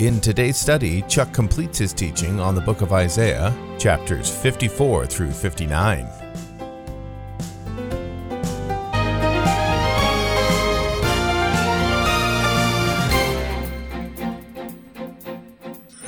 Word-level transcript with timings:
In 0.00 0.18
today's 0.18 0.56
study, 0.56 1.02
Chuck 1.08 1.30
completes 1.34 1.76
his 1.76 1.92
teaching 1.92 2.40
on 2.40 2.54
the 2.54 2.62
book 2.62 2.80
of 2.80 2.90
Isaiah, 2.90 3.54
chapters 3.78 4.30
54 4.34 5.04
through 5.04 5.30
59. 5.30 6.06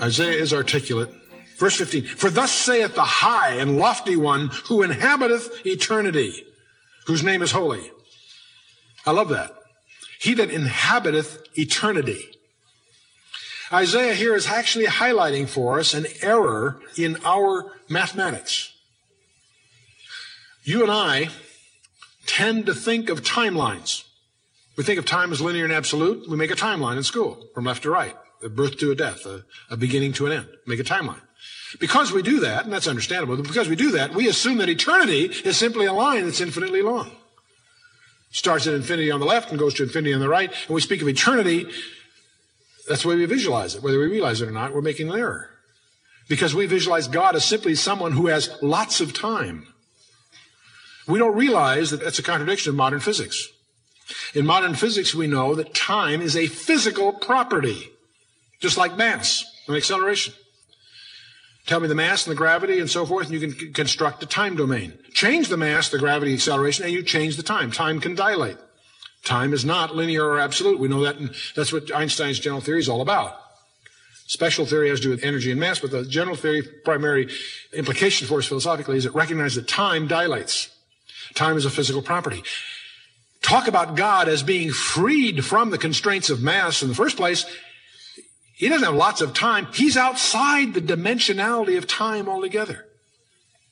Isaiah 0.00 0.40
is 0.40 0.54
articulate. 0.54 1.10
Verse 1.58 1.76
15, 1.76 2.06
For 2.06 2.30
thus 2.30 2.50
saith 2.50 2.94
the 2.94 3.02
high 3.02 3.56
and 3.56 3.76
lofty 3.76 4.16
one 4.16 4.48
who 4.68 4.80
inhabiteth 4.80 5.66
eternity, 5.66 6.46
whose 7.06 7.22
name 7.22 7.42
is 7.42 7.50
holy. 7.52 7.90
I 9.04 9.10
love 9.10 9.28
that. 9.28 9.50
He 10.18 10.32
that 10.32 10.50
inhabiteth 10.50 11.46
eternity. 11.58 12.30
Isaiah 13.72 14.14
here 14.14 14.34
is 14.34 14.46
actually 14.48 14.86
highlighting 14.86 15.48
for 15.48 15.78
us 15.78 15.94
an 15.94 16.06
error 16.20 16.80
in 16.96 17.16
our 17.24 17.72
mathematics. 17.88 18.72
You 20.62 20.82
and 20.82 20.90
I 20.92 21.30
tend 22.26 22.66
to 22.66 22.74
think 22.74 23.08
of 23.08 23.22
timelines. 23.22 24.04
We 24.76 24.84
think 24.84 24.98
of 24.98 25.06
time 25.06 25.32
as 25.32 25.40
linear 25.40 25.64
and 25.64 25.72
absolute. 25.72 26.28
We 26.28 26.36
make 26.36 26.50
a 26.50 26.56
timeline 26.56 26.96
in 26.96 27.02
school 27.02 27.48
from 27.54 27.64
left 27.64 27.82
to 27.84 27.90
right 27.90 28.16
a 28.42 28.48
birth 28.48 28.78
to 28.78 28.90
a 28.90 28.94
death, 28.94 29.24
a, 29.24 29.44
a 29.70 29.76
beginning 29.76 30.12
to 30.14 30.26
an 30.26 30.32
end. 30.32 30.48
Make 30.66 30.80
a 30.80 30.84
timeline. 30.84 31.20
Because 31.78 32.12
we 32.12 32.22
do 32.22 32.40
that, 32.40 32.64
and 32.64 32.72
that's 32.72 32.88
understandable, 32.88 33.36
but 33.36 33.46
because 33.46 33.68
we 33.68 33.76
do 33.76 33.92
that, 33.92 34.14
we 34.14 34.28
assume 34.28 34.58
that 34.58 34.68
eternity 34.68 35.24
is 35.44 35.56
simply 35.56 35.86
a 35.86 35.92
line 35.92 36.24
that's 36.24 36.40
infinitely 36.40 36.82
long. 36.82 37.10
Starts 38.30 38.66
at 38.66 38.74
infinity 38.74 39.10
on 39.10 39.20
the 39.20 39.26
left 39.26 39.50
and 39.50 39.58
goes 39.58 39.74
to 39.74 39.82
infinity 39.82 40.12
on 40.12 40.20
the 40.20 40.28
right, 40.28 40.50
and 40.50 40.74
we 40.74 40.80
speak 40.80 41.02
of 41.02 41.08
eternity. 41.08 41.66
That's 42.88 43.02
the 43.02 43.08
way 43.08 43.16
we 43.16 43.26
visualize 43.26 43.74
it. 43.74 43.82
Whether 43.82 43.98
we 43.98 44.06
realize 44.06 44.40
it 44.40 44.48
or 44.48 44.52
not, 44.52 44.74
we're 44.74 44.82
making 44.82 45.10
an 45.10 45.18
error. 45.18 45.50
Because 46.28 46.54
we 46.54 46.66
visualize 46.66 47.08
God 47.08 47.36
as 47.36 47.44
simply 47.44 47.74
someone 47.74 48.12
who 48.12 48.26
has 48.28 48.50
lots 48.62 49.00
of 49.00 49.12
time. 49.12 49.66
We 51.06 51.18
don't 51.18 51.36
realize 51.36 51.90
that 51.90 52.00
that's 52.00 52.18
a 52.18 52.22
contradiction 52.22 52.70
of 52.70 52.76
modern 52.76 53.00
physics. 53.00 53.48
In 54.34 54.46
modern 54.46 54.74
physics, 54.74 55.14
we 55.14 55.26
know 55.26 55.54
that 55.54 55.74
time 55.74 56.20
is 56.20 56.36
a 56.36 56.46
physical 56.46 57.12
property 57.12 57.88
just 58.62 58.76
like 58.76 58.96
mass 58.96 59.44
and 59.66 59.76
acceleration. 59.76 60.32
Tell 61.66 61.80
me 61.80 61.88
the 61.88 61.94
mass 61.94 62.26
and 62.26 62.32
the 62.32 62.38
gravity 62.38 62.78
and 62.78 62.88
so 62.88 63.04
forth, 63.04 63.28
and 63.28 63.40
you 63.40 63.48
can 63.48 63.72
construct 63.72 64.22
a 64.22 64.26
time 64.26 64.56
domain. 64.56 64.98
Change 65.12 65.48
the 65.48 65.56
mass, 65.56 65.88
the 65.88 65.98
gravity, 65.98 66.34
acceleration, 66.34 66.84
and 66.84 66.94
you 66.94 67.02
change 67.02 67.36
the 67.36 67.42
time. 67.42 67.70
Time 67.70 68.00
can 68.00 68.14
dilate. 68.14 68.56
Time 69.24 69.52
is 69.52 69.64
not 69.64 69.94
linear 69.94 70.24
or 70.24 70.40
absolute. 70.40 70.78
We 70.78 70.88
know 70.88 71.02
that, 71.02 71.16
and 71.16 71.34
that's 71.54 71.72
what 71.72 71.94
Einstein's 71.94 72.40
general 72.40 72.60
theory 72.60 72.80
is 72.80 72.88
all 72.88 73.00
about. 73.00 73.38
Special 74.26 74.64
theory 74.64 74.88
has 74.88 75.00
to 75.00 75.04
do 75.04 75.10
with 75.10 75.24
energy 75.24 75.50
and 75.50 75.60
mass, 75.60 75.78
but 75.78 75.90
the 75.90 76.04
general 76.04 76.36
theory 76.36 76.62
primary 76.62 77.28
implication 77.72 78.26
for 78.26 78.38
us 78.38 78.46
philosophically 78.46 78.96
is 78.96 79.06
it 79.06 79.14
recognizes 79.14 79.56
that 79.56 79.68
time 79.68 80.08
dilates. 80.08 80.70
Time 81.34 81.56
is 81.56 81.64
a 81.64 81.70
physical 81.70 82.02
property. 82.02 82.42
Talk 83.42 83.68
about 83.68 83.96
God 83.96 84.28
as 84.28 84.42
being 84.42 84.70
freed 84.70 85.44
from 85.44 85.70
the 85.70 85.78
constraints 85.78 86.30
of 86.30 86.42
mass 86.42 86.82
in 86.82 86.88
the 86.88 86.94
first 86.94 87.16
place. 87.16 87.44
He 88.54 88.68
doesn't 88.68 88.86
have 88.86 88.94
lots 88.94 89.20
of 89.20 89.34
time. 89.34 89.66
He's 89.72 89.96
outside 89.96 90.74
the 90.74 90.80
dimensionality 90.80 91.76
of 91.76 91.86
time 91.86 92.28
altogether. 92.28 92.86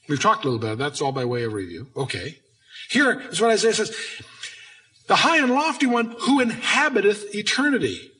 We've 0.08 0.20
talked 0.20 0.44
a 0.44 0.48
little 0.48 0.60
bit. 0.60 0.78
That's 0.78 1.00
all 1.00 1.12
by 1.12 1.24
way 1.24 1.44
of 1.44 1.52
review. 1.52 1.88
Okay. 1.96 2.38
Here 2.88 3.20
is 3.30 3.40
what 3.40 3.52
Isaiah 3.52 3.74
says. 3.74 3.96
The 5.10 5.16
high 5.16 5.38
and 5.38 5.50
lofty 5.50 5.86
one 5.86 6.14
who 6.20 6.38
inhabiteth 6.38 7.34
eternity. 7.34 8.12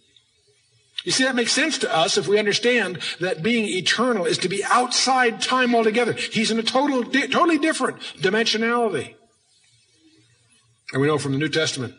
You 1.05 1.13
see, 1.13 1.23
that 1.23 1.37
makes 1.37 1.53
sense 1.53 1.79
to 1.79 1.97
us 1.97 2.19
if 2.19 2.27
we 2.27 2.37
understand 2.37 2.99
that 3.21 3.45
being 3.45 3.67
eternal 3.67 4.27
is 4.27 4.39
to 4.39 4.49
be 4.49 4.65
outside 4.65 5.41
time 5.41 5.73
altogether. 5.73 6.15
He's 6.15 6.51
in 6.51 6.59
a 6.59 6.65
total, 6.65 7.05
totally 7.05 7.59
different 7.59 8.01
dimensionality. 8.19 9.15
And 10.93 11.01
we 11.01 11.07
know 11.07 11.17
from 11.17 11.31
the 11.31 11.39
New 11.39 11.49
Testament, 11.49 11.95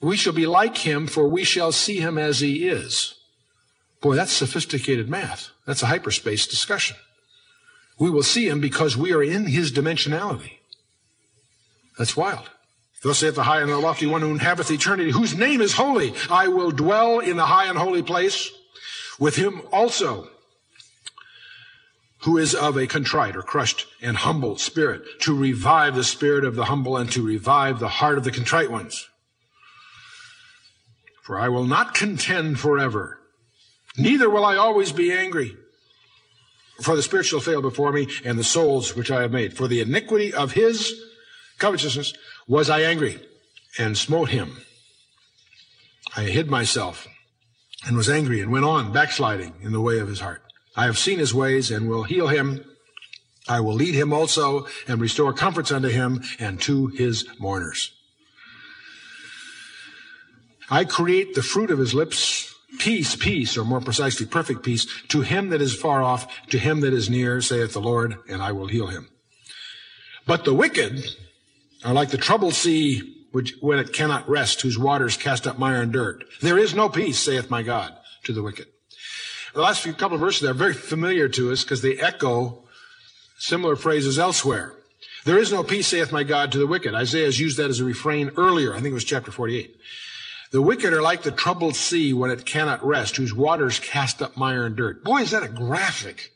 we 0.00 0.16
shall 0.16 0.32
be 0.32 0.46
like 0.46 0.76
him, 0.78 1.08
for 1.08 1.26
we 1.26 1.42
shall 1.42 1.72
see 1.72 1.98
him 1.98 2.16
as 2.16 2.38
he 2.38 2.68
is. 2.68 3.14
Boy, 4.00 4.14
that's 4.14 4.32
sophisticated 4.32 5.08
math. 5.08 5.50
That's 5.66 5.82
a 5.82 5.86
hyperspace 5.86 6.46
discussion. 6.46 6.96
We 7.98 8.10
will 8.10 8.22
see 8.22 8.46
him 8.46 8.60
because 8.60 8.96
we 8.96 9.12
are 9.12 9.24
in 9.24 9.46
his 9.46 9.72
dimensionality. 9.72 10.58
That's 11.98 12.16
wild. 12.16 12.48
Thus 13.02 13.18
saith 13.18 13.34
the 13.34 13.44
high 13.44 13.60
and 13.60 13.70
the 13.70 13.78
lofty 13.78 14.06
one 14.06 14.22
who 14.22 14.30
inhabiteth 14.30 14.70
eternity, 14.70 15.10
whose 15.10 15.36
name 15.36 15.60
is 15.60 15.74
holy. 15.74 16.14
I 16.30 16.48
will 16.48 16.70
dwell 16.70 17.18
in 17.18 17.36
the 17.36 17.46
high 17.46 17.66
and 17.66 17.78
holy 17.78 18.02
place 18.02 18.50
with 19.18 19.36
him 19.36 19.62
also, 19.72 20.28
who 22.20 22.38
is 22.38 22.54
of 22.54 22.76
a 22.76 22.86
contrite 22.86 23.36
or 23.36 23.42
crushed 23.42 23.86
and 24.02 24.16
humble 24.16 24.56
spirit, 24.58 25.02
to 25.20 25.36
revive 25.36 25.94
the 25.94 26.04
spirit 26.04 26.44
of 26.44 26.56
the 26.56 26.66
humble 26.66 26.96
and 26.96 27.10
to 27.12 27.22
revive 27.22 27.78
the 27.78 27.88
heart 27.88 28.18
of 28.18 28.24
the 28.24 28.32
contrite 28.32 28.70
ones. 28.70 29.08
For 31.22 31.38
I 31.38 31.48
will 31.48 31.64
not 31.64 31.94
contend 31.94 32.58
forever 32.58 33.20
Neither 33.96 34.28
will 34.28 34.44
I 34.44 34.56
always 34.56 34.92
be 34.92 35.12
angry. 35.12 35.56
For 36.82 36.94
the 36.94 37.02
spirit 37.02 37.26
shall 37.26 37.40
fail 37.40 37.62
before 37.62 37.92
me, 37.92 38.08
and 38.24 38.38
the 38.38 38.44
souls 38.44 38.94
which 38.94 39.10
I 39.10 39.22
have 39.22 39.32
made. 39.32 39.56
For 39.56 39.66
the 39.68 39.80
iniquity 39.80 40.34
of 40.34 40.52
his 40.52 40.94
covetousness 41.58 42.12
was 42.46 42.70
I 42.70 42.82
angry, 42.82 43.20
and 43.78 43.96
smote 43.96 44.30
him. 44.30 44.58
I 46.16 46.22
hid 46.22 46.48
myself, 46.48 47.06
and 47.86 47.96
was 47.96 48.08
angry, 48.08 48.40
and 48.40 48.50
went 48.50 48.64
on 48.64 48.92
backsliding 48.92 49.54
in 49.62 49.72
the 49.72 49.80
way 49.80 49.98
of 49.98 50.08
his 50.08 50.20
heart. 50.20 50.42
I 50.76 50.84
have 50.84 50.98
seen 50.98 51.18
his 51.18 51.34
ways, 51.34 51.70
and 51.70 51.88
will 51.88 52.04
heal 52.04 52.28
him. 52.28 52.64
I 53.48 53.60
will 53.60 53.74
lead 53.74 53.94
him 53.94 54.12
also, 54.12 54.66
and 54.88 55.00
restore 55.00 55.32
comforts 55.32 55.72
unto 55.72 55.88
him, 55.88 56.22
and 56.38 56.60
to 56.62 56.88
his 56.88 57.26
mourners. 57.38 57.92
I 60.68 60.84
create 60.84 61.34
the 61.34 61.42
fruit 61.42 61.70
of 61.70 61.78
his 61.78 61.94
lips, 61.94 62.52
Peace, 62.78 63.16
peace, 63.16 63.56
or 63.56 63.64
more 63.64 63.80
precisely, 63.80 64.26
perfect 64.26 64.62
peace, 64.62 64.86
to 65.08 65.22
him 65.22 65.50
that 65.50 65.62
is 65.62 65.74
far 65.74 66.02
off, 66.02 66.46
to 66.48 66.58
him 66.58 66.80
that 66.80 66.92
is 66.92 67.08
near, 67.08 67.40
saith 67.40 67.72
the 67.72 67.80
Lord, 67.80 68.16
and 68.28 68.42
I 68.42 68.52
will 68.52 68.66
heal 68.66 68.88
him. 68.88 69.08
But 70.26 70.44
the 70.44 70.54
wicked 70.54 71.04
are 71.86 71.94
like 71.94 72.10
the 72.10 72.18
troubled 72.18 72.54
sea, 72.54 73.14
which 73.30 73.54
when 73.60 73.78
it 73.78 73.92
cannot 73.92 74.28
rest, 74.28 74.60
whose 74.60 74.76
waters 74.76 75.16
cast 75.16 75.46
up 75.46 75.56
mire 75.56 75.80
and 75.80 75.92
dirt. 75.92 76.24
There 76.42 76.58
is 76.58 76.74
no 76.74 76.88
peace, 76.88 77.16
saith 77.16 77.48
my 77.48 77.62
God, 77.62 77.96
to 78.24 78.32
the 78.32 78.42
wicked. 78.42 78.66
The 79.54 79.60
last 79.60 79.82
few 79.82 79.92
couple 79.92 80.16
of 80.16 80.20
verses 80.20 80.48
are 80.48 80.52
very 80.52 80.74
familiar 80.74 81.28
to 81.28 81.52
us 81.52 81.62
because 81.62 81.82
they 81.82 81.96
echo 81.96 82.64
similar 83.38 83.76
phrases 83.76 84.18
elsewhere. 84.18 84.72
There 85.24 85.38
is 85.38 85.52
no 85.52 85.62
peace, 85.62 85.86
saith 85.86 86.10
my 86.10 86.24
God, 86.24 86.50
to 86.52 86.58
the 86.58 86.66
wicked. 86.66 86.92
Isaiah 86.92 87.26
has 87.26 87.38
used 87.38 87.56
that 87.58 87.70
as 87.70 87.78
a 87.78 87.84
refrain 87.84 88.32
earlier. 88.36 88.72
I 88.72 88.80
think 88.80 88.90
it 88.90 88.94
was 88.94 89.04
chapter 89.04 89.30
48. 89.30 89.76
The 90.50 90.62
wicked 90.62 90.92
are 90.92 91.02
like 91.02 91.22
the 91.22 91.30
troubled 91.30 91.76
sea 91.76 92.12
when 92.12 92.32
it 92.32 92.44
cannot 92.44 92.84
rest, 92.84 93.16
whose 93.16 93.32
waters 93.32 93.78
cast 93.78 94.20
up 94.20 94.36
mire 94.36 94.66
and 94.66 94.74
dirt. 94.74 95.04
Boy, 95.04 95.18
is 95.18 95.30
that 95.30 95.44
a 95.44 95.48
graphic 95.48 96.32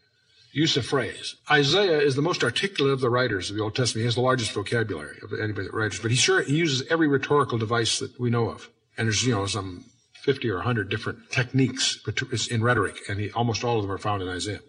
use 0.53 0.77
of 0.77 0.85
phrase. 0.85 1.37
Isaiah 1.51 1.99
is 1.99 2.17
the 2.17 2.23
most 2.23 2.43
articulate 2.43 2.93
of 2.93 3.01
the 3.01 3.11
writers 3.11 3.51
of 3.51 3.57
the 3.57 3.63
Old 3.63 3.75
Testament. 3.75 4.03
He 4.03 4.07
has 4.07 4.15
the 4.15 4.21
largest 4.21 4.53
vocabulary 4.53 5.19
of 5.23 5.33
anybody 5.33 5.67
that 5.67 5.75
writes, 5.75 5.99
but 5.99 6.11
he 6.11 6.17
sure 6.17 6.43
he 6.43 6.57
uses 6.57 6.87
every 6.91 7.09
rhetorical 7.09 7.59
device 7.59 7.99
that 8.01 8.19
we 8.19 8.31
know 8.31 8.49
of. 8.49 8.69
And 8.97 9.07
there's, 9.07 9.25
you 9.25 9.35
know, 9.35 9.47
some 9.47 9.85
50 10.23 10.51
or 10.51 10.57
100 10.57 10.89
different 10.91 11.31
techniques 11.31 11.99
in 12.51 12.63
rhetoric, 12.63 12.97
and 13.09 13.21
he, 13.21 13.31
almost 13.31 13.65
all 13.65 13.77
of 13.77 13.83
them 13.83 13.91
are 13.91 13.99
found 13.99 14.23
in 14.23 14.29
Isaiah. 14.29 14.61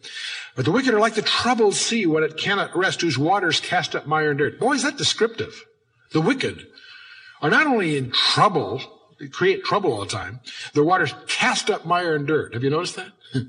But 0.55 0.65
the 0.65 0.71
wicked 0.71 0.93
are 0.93 0.99
like 0.99 1.15
the 1.15 1.21
troubled 1.21 1.75
sea 1.75 2.05
when 2.05 2.23
it 2.23 2.37
cannot 2.37 2.75
rest, 2.75 3.01
whose 3.01 3.17
waters 3.17 3.59
cast 3.59 3.95
up 3.95 4.07
mire 4.07 4.29
and 4.29 4.39
dirt. 4.39 4.59
Boy, 4.59 4.73
is 4.73 4.83
that 4.83 4.97
descriptive. 4.97 5.65
The 6.13 6.21
wicked 6.21 6.67
are 7.41 7.49
not 7.49 7.67
only 7.67 7.97
in 7.97 8.11
trouble, 8.11 8.81
they 9.19 9.27
create 9.27 9.63
trouble 9.63 9.91
all 9.91 10.01
the 10.01 10.05
time. 10.07 10.39
their 10.73 10.83
waters 10.83 11.13
cast 11.27 11.69
up 11.69 11.85
mire 11.85 12.15
and 12.15 12.27
dirt. 12.27 12.53
Have 12.53 12.63
you 12.63 12.69
noticed 12.69 12.95
that? 12.95 13.11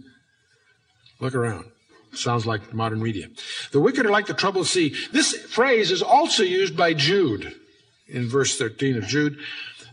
Look 1.21 1.35
around. 1.35 1.67
Sounds 2.15 2.47
like 2.47 2.75
modern 2.75 3.03
media. 3.03 3.29
The 3.71 3.81
wicked 3.81 4.05
are 4.05 4.11
like 4.11 4.27
the 4.27 4.35
troubled 4.35 4.67
sea. 4.67 4.95
This 5.13 5.35
phrase 5.35 5.91
is 5.91 6.03
also 6.03 6.43
used 6.43 6.77
by 6.77 6.95
Jude 6.95 7.55
in 8.07 8.29
verse 8.29 8.57
13 8.57 8.97
of 8.97 9.05
Jude, 9.07 9.39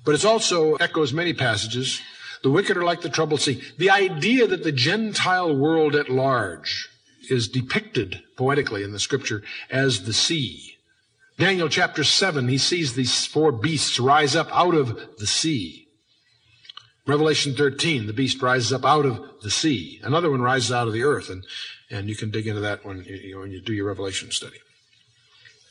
but 0.04 0.16
it 0.16 0.25
also 0.25 0.75
echoes 0.75 1.13
many 1.13 1.33
passages. 1.33 2.01
The 2.44 2.51
wicked 2.51 2.77
are 2.77 2.83
like 2.83 3.01
the 3.01 3.10
troubled 3.10 3.42
sea. 3.42 3.62
The 3.77 3.89
idea 3.89 4.48
that 4.48 4.63
the 4.63 4.71
Gentile 4.71 5.56
world 5.56 5.95
at 5.95 6.10
large 6.10 6.89
is 7.30 7.48
depicted 7.48 8.22
poetically 8.38 8.83
in 8.83 8.92
the 8.92 9.00
scripture 9.00 9.44
as 9.69 10.04
the 10.04 10.13
sea. 10.13 10.77
Daniel 11.38 11.69
chapter 11.69 12.04
7, 12.04 12.50
he 12.50 12.57
sees 12.57 12.94
these 12.94 13.25
four 13.25 13.54
beasts 13.54 14.00
rise 14.00 14.36
up 14.36 14.50
out 14.51 14.75
of 14.75 15.18
the 15.19 15.27
sea. 15.27 15.88
Revelation 17.07 17.56
13, 17.56 18.07
the 18.07 18.13
beast 18.13 18.42
rises 18.42 18.74
up 18.74 18.86
out 18.86 19.06
of 19.06 19.24
the 19.42 19.50
sea. 19.50 20.00
Another 20.04 20.30
one 20.30 20.42
rises 20.42 20.72
out 20.72 20.88
of 20.88 20.94
the 20.94 21.04
earth, 21.04 21.30
and, 21.30 21.45
and 21.89 22.09
you 22.09 22.15
can 22.15 22.31
dig 22.31 22.47
into 22.47 22.62
that 22.62 22.86
when 22.86 23.03
you, 23.03 23.39
when 23.39 23.51
you 23.51 23.62
do 23.62 23.74
your 23.74 23.88
Revelation 23.88 24.31
study. 24.31 24.57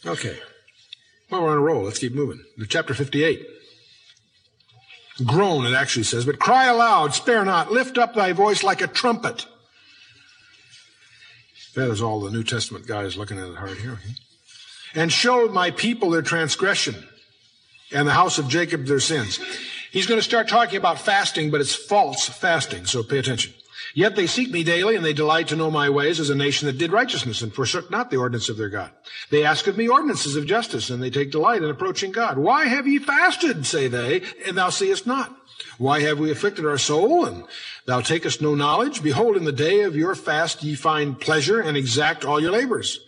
Okay. 0.07 0.39
Well, 1.31 1.43
we're 1.43 1.51
on 1.51 1.59
a 1.59 1.61
roll. 1.61 1.85
Let's 1.85 1.99
keep 1.99 2.15
moving. 2.15 2.45
Chapter 2.69 2.95
58. 2.95 3.47
Groan, 5.25 5.67
it 5.67 5.75
actually 5.75 6.05
says, 6.05 6.25
but 6.25 6.39
cry 6.39 6.67
aloud, 6.67 7.13
spare 7.13 7.45
not, 7.45 7.73
lift 7.73 7.99
up 7.99 8.15
thy 8.15 8.33
voice 8.33 8.63
like 8.63 8.81
a 8.81 8.87
trumpet. 8.87 9.47
That 11.75 11.91
is 11.91 12.01
all 12.01 12.21
the 12.21 12.31
New 12.31 12.45
Testament 12.45 12.87
guy 12.87 13.03
is 13.03 13.17
looking 13.17 13.39
at 13.39 13.49
it 13.49 13.57
hard 13.57 13.79
here. 13.79 13.99
And 14.95 15.13
show 15.13 15.49
my 15.49 15.71
people 15.71 16.11
their 16.11 16.23
transgression 16.23 16.95
and 17.93 18.07
the 18.07 18.13
house 18.13 18.39
of 18.39 18.49
Jacob 18.49 18.87
their 18.87 19.01
sins. 19.01 19.39
He's 19.91 20.07
going 20.07 20.21
to 20.21 20.25
start 20.25 20.49
talking 20.49 20.77
about 20.77 21.01
fasting, 21.01 21.51
but 21.51 21.61
it's 21.61 21.75
false 21.75 22.29
fasting, 22.29 22.87
so 22.87 23.03
pay 23.03 23.19
attention. 23.19 23.55
Yet 23.95 24.17
they 24.17 24.27
seek 24.27 24.51
me 24.51 24.65
daily, 24.65 24.97
and 24.97 25.05
they 25.05 25.13
delight 25.13 25.49
to 25.49 25.57
know 25.57 25.71
my 25.71 25.89
ways 25.89 26.21
as 26.21 26.31
a 26.31 26.35
nation 26.35 26.67
that 26.67 26.79
did 26.79 26.93
righteousness 26.93 27.43
and 27.43 27.53
forsook 27.53 27.91
not 27.91 28.11
the 28.11 28.17
ordinance 28.17 28.49
of 28.49 28.57
their 28.57 28.69
God. 28.69 28.91
They 29.31 29.45
ask 29.45 29.67
of 29.67 29.77
me 29.77 29.89
ordinances 29.89 30.37
of 30.37 30.47
justice, 30.47 30.91
and 30.91 31.03
they 31.03 31.11
take 31.11 31.31
delight 31.31 31.63
in 31.63 31.71
approaching 31.71 32.13
God. 32.13 32.39
Why 32.39 32.67
have 32.67 32.87
ye 32.87 32.99
fasted, 32.99 33.67
say 33.67 33.89
they, 33.89 34.23
and 34.47 34.57
thou 34.57 34.71
seest 34.71 35.07
not? 35.07 35.35
Why 35.79 36.01
have 36.01 36.19
we 36.19 36.31
afflicted 36.31 36.67
our 36.67 36.79
soul, 36.79 37.25
and 37.25 37.45
thou 37.87 38.01
takest 38.01 38.43
no 38.43 38.55
knowledge? 38.55 39.03
Behold, 39.03 39.37
in 39.37 39.45
the 39.45 39.53
day 39.53 39.81
of 39.83 39.97
your 39.97 40.15
fast 40.15 40.63
ye 40.63 40.75
find 40.75 41.21
pleasure, 41.21 41.61
and 41.61 41.77
exact 41.77 42.25
all 42.25 42.41
your 42.41 42.53
labors. 42.53 43.01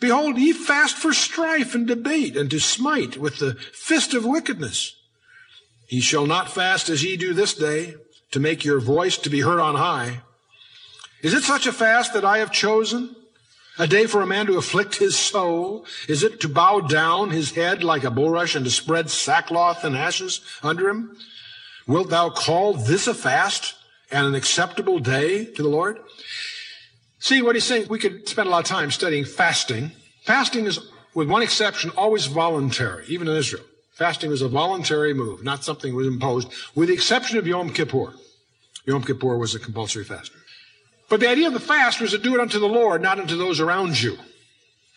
Behold, 0.00 0.36
ye 0.36 0.52
fast 0.52 0.96
for 0.96 1.12
strife 1.12 1.74
and 1.74 1.86
debate, 1.86 2.36
and 2.36 2.50
to 2.50 2.58
smite 2.58 3.16
with 3.16 3.38
the 3.38 3.54
fist 3.72 4.14
of 4.14 4.24
wickedness. 4.24 4.96
Ye 5.88 6.00
shall 6.00 6.26
not 6.26 6.50
fast 6.50 6.88
as 6.88 7.04
ye 7.04 7.16
do 7.16 7.34
this 7.34 7.54
day, 7.54 7.94
to 8.32 8.40
make 8.40 8.64
your 8.64 8.80
voice 8.80 9.16
to 9.18 9.30
be 9.30 9.40
heard 9.40 9.60
on 9.60 9.76
high. 9.76 10.22
Is 11.22 11.34
it 11.34 11.44
such 11.44 11.66
a 11.66 11.72
fast 11.72 12.12
that 12.14 12.24
I 12.24 12.38
have 12.38 12.50
chosen? 12.50 13.14
A 13.78 13.86
day 13.86 14.06
for 14.06 14.20
a 14.20 14.26
man 14.26 14.46
to 14.46 14.58
afflict 14.58 14.96
his 14.96 15.16
soul? 15.16 15.86
Is 16.08 16.22
it 16.22 16.40
to 16.40 16.48
bow 16.48 16.80
down 16.80 17.30
his 17.30 17.52
head 17.52 17.82
like 17.82 18.04
a 18.04 18.10
bulrush 18.10 18.54
and 18.54 18.64
to 18.64 18.70
spread 18.70 19.08
sackcloth 19.08 19.84
and 19.84 19.96
ashes 19.96 20.40
under 20.62 20.88
him? 20.88 21.16
Wilt 21.86 22.10
thou 22.10 22.28
call 22.28 22.74
this 22.74 23.06
a 23.06 23.14
fast 23.14 23.74
and 24.10 24.26
an 24.26 24.34
acceptable 24.34 24.98
day 24.98 25.46
to 25.46 25.62
the 25.62 25.68
Lord? 25.68 25.98
See 27.18 27.40
what 27.40 27.54
he's 27.56 27.64
saying. 27.64 27.86
We 27.88 27.98
could 27.98 28.28
spend 28.28 28.48
a 28.48 28.50
lot 28.50 28.64
of 28.64 28.66
time 28.66 28.90
studying 28.90 29.24
fasting. 29.24 29.92
Fasting 30.24 30.66
is, 30.66 30.80
with 31.14 31.30
one 31.30 31.42
exception, 31.42 31.90
always 31.96 32.26
voluntary, 32.26 33.06
even 33.08 33.28
in 33.28 33.36
Israel. 33.36 33.64
Fasting 33.94 34.30
was 34.30 34.42
a 34.42 34.48
voluntary 34.48 35.12
move, 35.12 35.44
not 35.44 35.64
something 35.64 35.92
that 35.92 35.96
was 35.96 36.06
imposed, 36.06 36.48
with 36.74 36.88
the 36.88 36.94
exception 36.94 37.38
of 37.38 37.46
Yom 37.46 37.70
Kippur. 37.70 38.14
Yom 38.86 39.04
Kippur 39.04 39.36
was 39.36 39.54
a 39.54 39.58
compulsory 39.58 40.04
fast. 40.04 40.32
But 41.08 41.20
the 41.20 41.28
idea 41.28 41.46
of 41.46 41.52
the 41.52 41.60
fast 41.60 42.00
was 42.00 42.12
to 42.12 42.18
do 42.18 42.34
it 42.34 42.40
unto 42.40 42.58
the 42.58 42.66
Lord, 42.66 43.02
not 43.02 43.20
unto 43.20 43.36
those 43.36 43.60
around 43.60 44.00
you. 44.00 44.14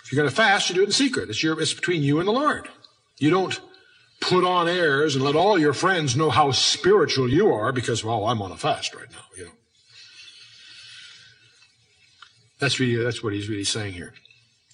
If 0.03 0.11
you're 0.11 0.21
going 0.21 0.29
to 0.29 0.35
fast, 0.35 0.69
you 0.69 0.75
do 0.75 0.83
it 0.83 0.85
in 0.85 0.91
secret. 0.91 1.29
It's, 1.29 1.43
your, 1.43 1.59
it's 1.59 1.73
between 1.73 2.03
you 2.03 2.19
and 2.19 2.27
the 2.27 2.31
Lord. 2.31 2.69
You 3.17 3.31
don't 3.31 3.59
put 4.21 4.45
on 4.45 4.67
airs 4.67 5.15
and 5.15 5.23
let 5.23 5.35
all 5.35 5.59
your 5.59 5.73
friends 5.73 6.15
know 6.15 6.29
how 6.29 6.51
spiritual 6.51 7.29
you 7.29 7.51
are 7.51 7.71
because, 7.71 8.03
well, 8.03 8.27
I'm 8.27 8.41
on 8.41 8.51
a 8.51 8.57
fast 8.57 8.95
right 8.95 9.11
now, 9.11 9.25
you 9.37 9.45
know. 9.45 9.51
That's 12.59 12.79
really, 12.79 13.03
that's 13.03 13.21
what 13.21 13.33
he's 13.33 13.49
really 13.49 13.65
saying 13.65 13.93
here. 13.93 14.13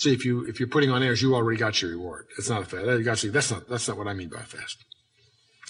See, 0.01 0.13
if 0.13 0.25
you 0.25 0.45
if 0.45 0.59
you're 0.59 0.67
putting 0.67 0.89
on 0.89 1.03
airs, 1.03 1.21
you 1.21 1.35
already 1.35 1.59
got 1.59 1.79
your 1.79 1.91
reward. 1.91 2.25
It's 2.35 2.49
not 2.49 2.63
a 2.63 2.65
fast. 2.65 3.31
That's 3.31 3.51
not 3.51 3.69
that's 3.69 3.87
not 3.87 3.97
what 3.97 4.07
I 4.07 4.13
mean 4.15 4.29
by 4.29 4.39
fast. 4.39 4.83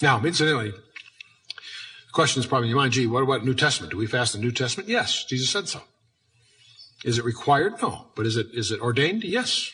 Now, 0.00 0.24
incidentally, 0.24 0.70
the 0.70 2.12
question 2.14 2.40
is 2.40 2.46
probably 2.46 2.68
in 2.68 2.70
your 2.70 2.78
mind, 2.78 2.94
gee, 2.94 3.06
what 3.06 3.22
about 3.22 3.44
New 3.44 3.52
Testament? 3.52 3.90
Do 3.90 3.98
we 3.98 4.06
fast 4.06 4.32
the 4.32 4.38
New 4.38 4.50
Testament? 4.50 4.88
Yes, 4.88 5.22
Jesus 5.24 5.50
said 5.50 5.68
so. 5.68 5.82
Is 7.04 7.18
it 7.18 7.26
required? 7.26 7.74
No. 7.82 8.06
But 8.16 8.24
is 8.24 8.38
it 8.38 8.46
is 8.54 8.72
it 8.72 8.80
ordained? 8.80 9.22
Yes. 9.22 9.70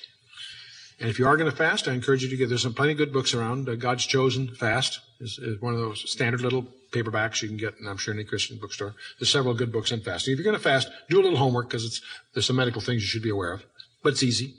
And 0.98 1.08
if 1.08 1.20
you 1.20 1.28
are 1.28 1.36
going 1.36 1.48
to 1.48 1.56
fast, 1.56 1.86
I 1.86 1.92
encourage 1.92 2.24
you 2.24 2.28
to 2.28 2.36
get. 2.36 2.48
There's 2.48 2.62
some 2.62 2.74
plenty 2.74 2.90
of 2.90 2.98
good 2.98 3.12
books 3.12 3.34
around. 3.34 3.68
Uh, 3.68 3.76
God's 3.76 4.06
Chosen 4.06 4.48
Fast 4.56 4.98
is, 5.20 5.38
is, 5.38 5.60
one 5.60 5.72
of 5.72 5.78
those 5.78 6.10
standard 6.10 6.40
little 6.40 6.66
paperbacks 6.90 7.42
you 7.42 7.46
can 7.48 7.58
get, 7.58 7.78
and 7.78 7.88
I'm 7.88 7.96
sure 7.96 8.12
in 8.12 8.18
any 8.18 8.28
Christian 8.28 8.58
bookstore. 8.58 8.96
There's 9.20 9.30
several 9.30 9.54
good 9.54 9.70
books 9.70 9.92
on 9.92 10.00
fasting. 10.00 10.32
If 10.32 10.38
you're 10.40 10.44
going 10.44 10.56
to 10.56 10.62
fast, 10.62 10.88
do 11.08 11.20
a 11.20 11.22
little 11.22 11.38
homework 11.38 11.68
because 11.68 11.84
it's 11.84 12.00
there's 12.34 12.46
some 12.46 12.56
medical 12.56 12.82
things 12.82 13.02
you 13.02 13.06
should 13.06 13.22
be 13.22 13.30
aware 13.30 13.52
of 13.52 13.62
but 14.02 14.12
it's 14.12 14.22
easy. 14.22 14.54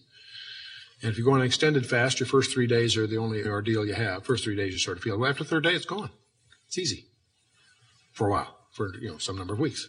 And 1.02 1.12
if 1.12 1.18
you 1.18 1.24
go 1.24 1.32
on 1.32 1.40
an 1.40 1.46
extended 1.46 1.86
fast, 1.86 2.20
your 2.20 2.28
first 2.28 2.52
three 2.52 2.68
days 2.68 2.98
are 2.98 3.08
the 3.08 3.18
only 3.18 3.46
ordeal 3.46 3.86
you 3.86 3.94
have. 3.94 4.26
First 4.26 4.44
three 4.44 4.56
days 4.56 4.74
you 4.74 4.80
sort 4.80 4.98
of 4.98 5.04
feel. 5.04 5.18
Well, 5.18 5.30
after 5.30 5.44
the 5.44 5.50
third 5.50 5.64
day, 5.64 5.74
it's 5.74 5.86
gone. 5.86 6.10
It's 6.68 6.78
easy 6.78 7.06
for 8.12 8.28
a 8.28 8.32
while, 8.32 8.58
for 8.74 8.96
you 9.00 9.10
know 9.10 9.18
some 9.18 9.38
number 9.38 9.54
of 9.54 9.60
weeks. 9.60 9.88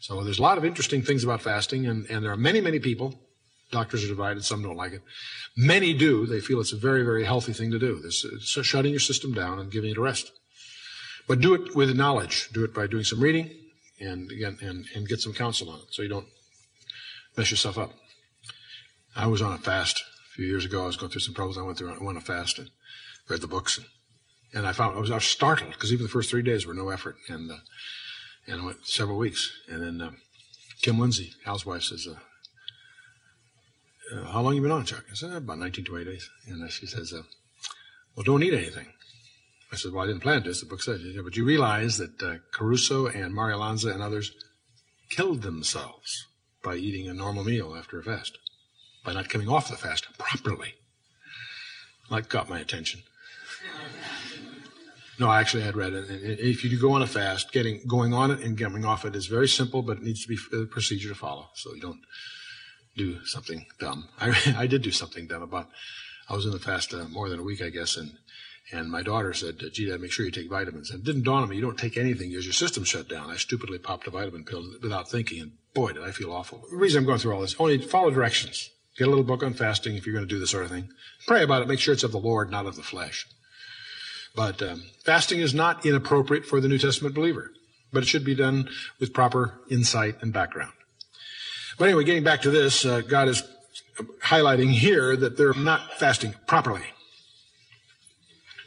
So 0.00 0.22
there's 0.22 0.38
a 0.38 0.42
lot 0.42 0.58
of 0.58 0.64
interesting 0.64 1.02
things 1.02 1.24
about 1.24 1.42
fasting, 1.42 1.86
and, 1.86 2.06
and 2.08 2.24
there 2.24 2.30
are 2.30 2.36
many, 2.36 2.60
many 2.60 2.78
people. 2.78 3.20
Doctors 3.72 4.04
are 4.04 4.08
divided. 4.08 4.44
Some 4.44 4.62
don't 4.62 4.76
like 4.76 4.92
it. 4.92 5.02
Many 5.56 5.92
do. 5.92 6.24
They 6.24 6.40
feel 6.40 6.60
it's 6.60 6.72
a 6.72 6.78
very, 6.78 7.02
very 7.02 7.24
healthy 7.24 7.52
thing 7.52 7.72
to 7.72 7.78
do. 7.78 8.00
This 8.00 8.24
is 8.24 8.42
shutting 8.64 8.92
your 8.92 9.00
system 9.00 9.34
down 9.34 9.58
and 9.58 9.72
giving 9.72 9.90
it 9.90 9.98
a 9.98 10.00
rest. 10.00 10.30
But 11.26 11.40
do 11.40 11.52
it 11.54 11.74
with 11.74 11.94
knowledge. 11.94 12.48
Do 12.52 12.64
it 12.64 12.72
by 12.72 12.86
doing 12.86 13.04
some 13.04 13.20
reading, 13.20 13.50
and 14.00 14.30
again, 14.30 14.56
and, 14.62 14.86
and 14.94 15.06
get 15.08 15.20
some 15.20 15.34
counsel 15.34 15.68
on 15.68 15.80
it, 15.80 15.86
so 15.90 16.02
you 16.02 16.08
don't 16.08 16.28
mess 17.36 17.50
yourself 17.50 17.76
up. 17.76 17.92
I 19.18 19.26
was 19.26 19.42
on 19.42 19.52
a 19.52 19.58
fast 19.58 20.00
a 20.00 20.34
few 20.36 20.46
years 20.46 20.64
ago. 20.64 20.84
I 20.84 20.86
was 20.86 20.96
going 20.96 21.10
through 21.10 21.22
some 21.22 21.34
problems. 21.34 21.58
I 21.58 21.62
went 21.62 21.76
through 21.76 21.88
I 21.88 21.98
went 21.98 22.10
on 22.10 22.16
a 22.18 22.20
fast 22.20 22.60
and 22.60 22.70
read 23.28 23.40
the 23.40 23.48
books, 23.48 23.76
and, 23.76 23.86
and 24.54 24.64
I 24.64 24.72
found 24.72 24.96
I 24.96 25.00
was, 25.00 25.10
I 25.10 25.16
was 25.16 25.24
startled 25.24 25.72
because 25.72 25.92
even 25.92 26.04
the 26.04 26.10
first 26.10 26.30
three 26.30 26.42
days 26.42 26.66
were 26.66 26.72
no 26.72 26.90
effort, 26.90 27.16
and 27.28 27.50
uh, 27.50 27.56
and 28.46 28.62
I 28.62 28.64
went 28.64 28.86
several 28.86 29.18
weeks, 29.18 29.50
and 29.68 29.82
then 29.82 30.00
uh, 30.00 30.12
Kim 30.82 31.00
Lindsey, 31.00 31.32
Hal's 31.44 31.66
wife, 31.66 31.82
says, 31.82 32.06
uh, 32.08 32.14
uh, 34.16 34.24
"How 34.26 34.40
long 34.40 34.54
you 34.54 34.62
been 34.62 34.70
on, 34.70 34.84
Chuck?" 34.84 35.04
I 35.10 35.14
said, 35.14 35.32
"About 35.32 35.58
19, 35.58 35.84
20 35.84 36.04
days," 36.04 36.30
and 36.46 36.70
she 36.70 36.86
says, 36.86 37.12
uh, 37.12 37.22
"Well, 38.14 38.22
don't 38.22 38.44
eat 38.44 38.54
anything." 38.54 38.86
I 39.72 39.76
said, 39.76 39.92
"Well, 39.92 40.04
I 40.04 40.06
didn't 40.06 40.22
plan 40.22 40.44
this." 40.44 40.60
The 40.60 40.66
book 40.66 40.80
says, 40.80 41.00
yeah, 41.02 41.22
"But 41.22 41.36
you 41.36 41.44
realize 41.44 41.98
that 41.98 42.22
uh, 42.22 42.36
Caruso 42.52 43.08
and 43.08 43.34
Mario 43.34 43.58
Lanza 43.58 43.90
and 43.90 44.00
others 44.00 44.30
killed 45.10 45.42
themselves 45.42 46.24
by 46.62 46.76
eating 46.76 47.08
a 47.08 47.14
normal 47.14 47.42
meal 47.42 47.74
after 47.76 47.98
a 47.98 48.04
fast." 48.04 48.38
By 49.04 49.12
not 49.12 49.28
coming 49.28 49.48
off 49.48 49.68
the 49.70 49.76
fast 49.76 50.06
properly. 50.18 50.74
That 52.10 52.28
got 52.28 52.48
my 52.48 52.58
attention. 52.58 53.02
No, 55.18 55.28
I 55.28 55.40
actually 55.40 55.64
had 55.64 55.76
read 55.76 55.92
it. 55.92 56.06
If 56.08 56.62
you 56.62 56.70
do 56.70 56.80
go 56.80 56.92
on 56.92 57.02
a 57.02 57.06
fast, 57.06 57.52
getting 57.52 57.80
going 57.88 58.14
on 58.14 58.30
it 58.30 58.40
and 58.40 58.56
coming 58.56 58.84
off 58.84 59.04
it 59.04 59.16
is 59.16 59.26
very 59.26 59.48
simple, 59.48 59.82
but 59.82 59.96
it 59.96 60.02
needs 60.04 60.24
to 60.24 60.28
be 60.28 60.38
a 60.56 60.66
procedure 60.66 61.08
to 61.08 61.14
follow. 61.14 61.48
So 61.54 61.74
you 61.74 61.80
don't 61.80 62.00
do 62.96 63.24
something 63.24 63.66
dumb. 63.80 64.08
I, 64.20 64.54
I 64.56 64.66
did 64.66 64.82
do 64.82 64.92
something 64.92 65.26
dumb 65.26 65.42
about. 65.42 65.68
I 66.28 66.34
was 66.34 66.44
in 66.44 66.52
the 66.52 66.58
fast 66.58 66.94
uh, 66.94 67.08
more 67.08 67.28
than 67.28 67.40
a 67.40 67.42
week, 67.42 67.62
I 67.62 67.70
guess, 67.70 67.96
and 67.96 68.12
and 68.70 68.90
my 68.90 69.02
daughter 69.02 69.32
said, 69.32 69.58
"Gee, 69.72 69.88
Dad, 69.88 70.00
make 70.00 70.12
sure 70.12 70.26
you 70.26 70.30
take 70.30 70.50
vitamins." 70.50 70.90
And 70.90 71.00
it 71.00 71.04
didn't 71.04 71.22
dawn 71.22 71.42
on 71.42 71.48
me. 71.48 71.56
You 71.56 71.62
don't 71.62 71.78
take 71.78 71.96
anything 71.96 72.30
because 72.30 72.44
your 72.44 72.52
system 72.52 72.84
shut 72.84 73.08
down. 73.08 73.30
I 73.30 73.36
stupidly 73.36 73.78
popped 73.78 74.06
a 74.06 74.10
vitamin 74.10 74.44
pill 74.44 74.62
without 74.82 75.10
thinking, 75.10 75.40
and 75.40 75.52
boy, 75.74 75.92
did 75.92 76.04
I 76.04 76.12
feel 76.12 76.32
awful. 76.32 76.62
The 76.70 76.76
reason 76.76 77.00
I'm 77.00 77.06
going 77.06 77.18
through 77.18 77.34
all 77.34 77.40
this 77.40 77.56
only 77.58 77.78
follow 77.78 78.10
directions. 78.10 78.70
Get 78.98 79.06
a 79.06 79.10
little 79.10 79.24
book 79.24 79.44
on 79.44 79.54
fasting 79.54 79.94
if 79.94 80.04
you're 80.04 80.14
going 80.14 80.26
to 80.26 80.34
do 80.34 80.40
this 80.40 80.50
sort 80.50 80.64
of 80.64 80.70
thing. 80.70 80.88
Pray 81.26 81.44
about 81.44 81.62
it. 81.62 81.68
Make 81.68 81.78
sure 81.78 81.94
it's 81.94 82.02
of 82.02 82.10
the 82.10 82.18
Lord, 82.18 82.50
not 82.50 82.66
of 82.66 82.74
the 82.74 82.82
flesh. 82.82 83.28
But 84.34 84.60
um, 84.60 84.82
fasting 85.04 85.38
is 85.38 85.54
not 85.54 85.86
inappropriate 85.86 86.44
for 86.44 86.60
the 86.60 86.68
New 86.68 86.78
Testament 86.78 87.14
believer, 87.14 87.52
but 87.92 88.02
it 88.02 88.06
should 88.06 88.24
be 88.24 88.34
done 88.34 88.68
with 88.98 89.14
proper 89.14 89.60
insight 89.70 90.16
and 90.20 90.32
background. 90.32 90.72
But 91.78 91.86
anyway, 91.86 92.02
getting 92.02 92.24
back 92.24 92.42
to 92.42 92.50
this, 92.50 92.84
uh, 92.84 93.02
God 93.02 93.28
is 93.28 93.44
highlighting 94.20 94.72
here 94.72 95.16
that 95.16 95.36
they're 95.36 95.54
not 95.54 95.94
fasting 95.94 96.34
properly. 96.46 96.82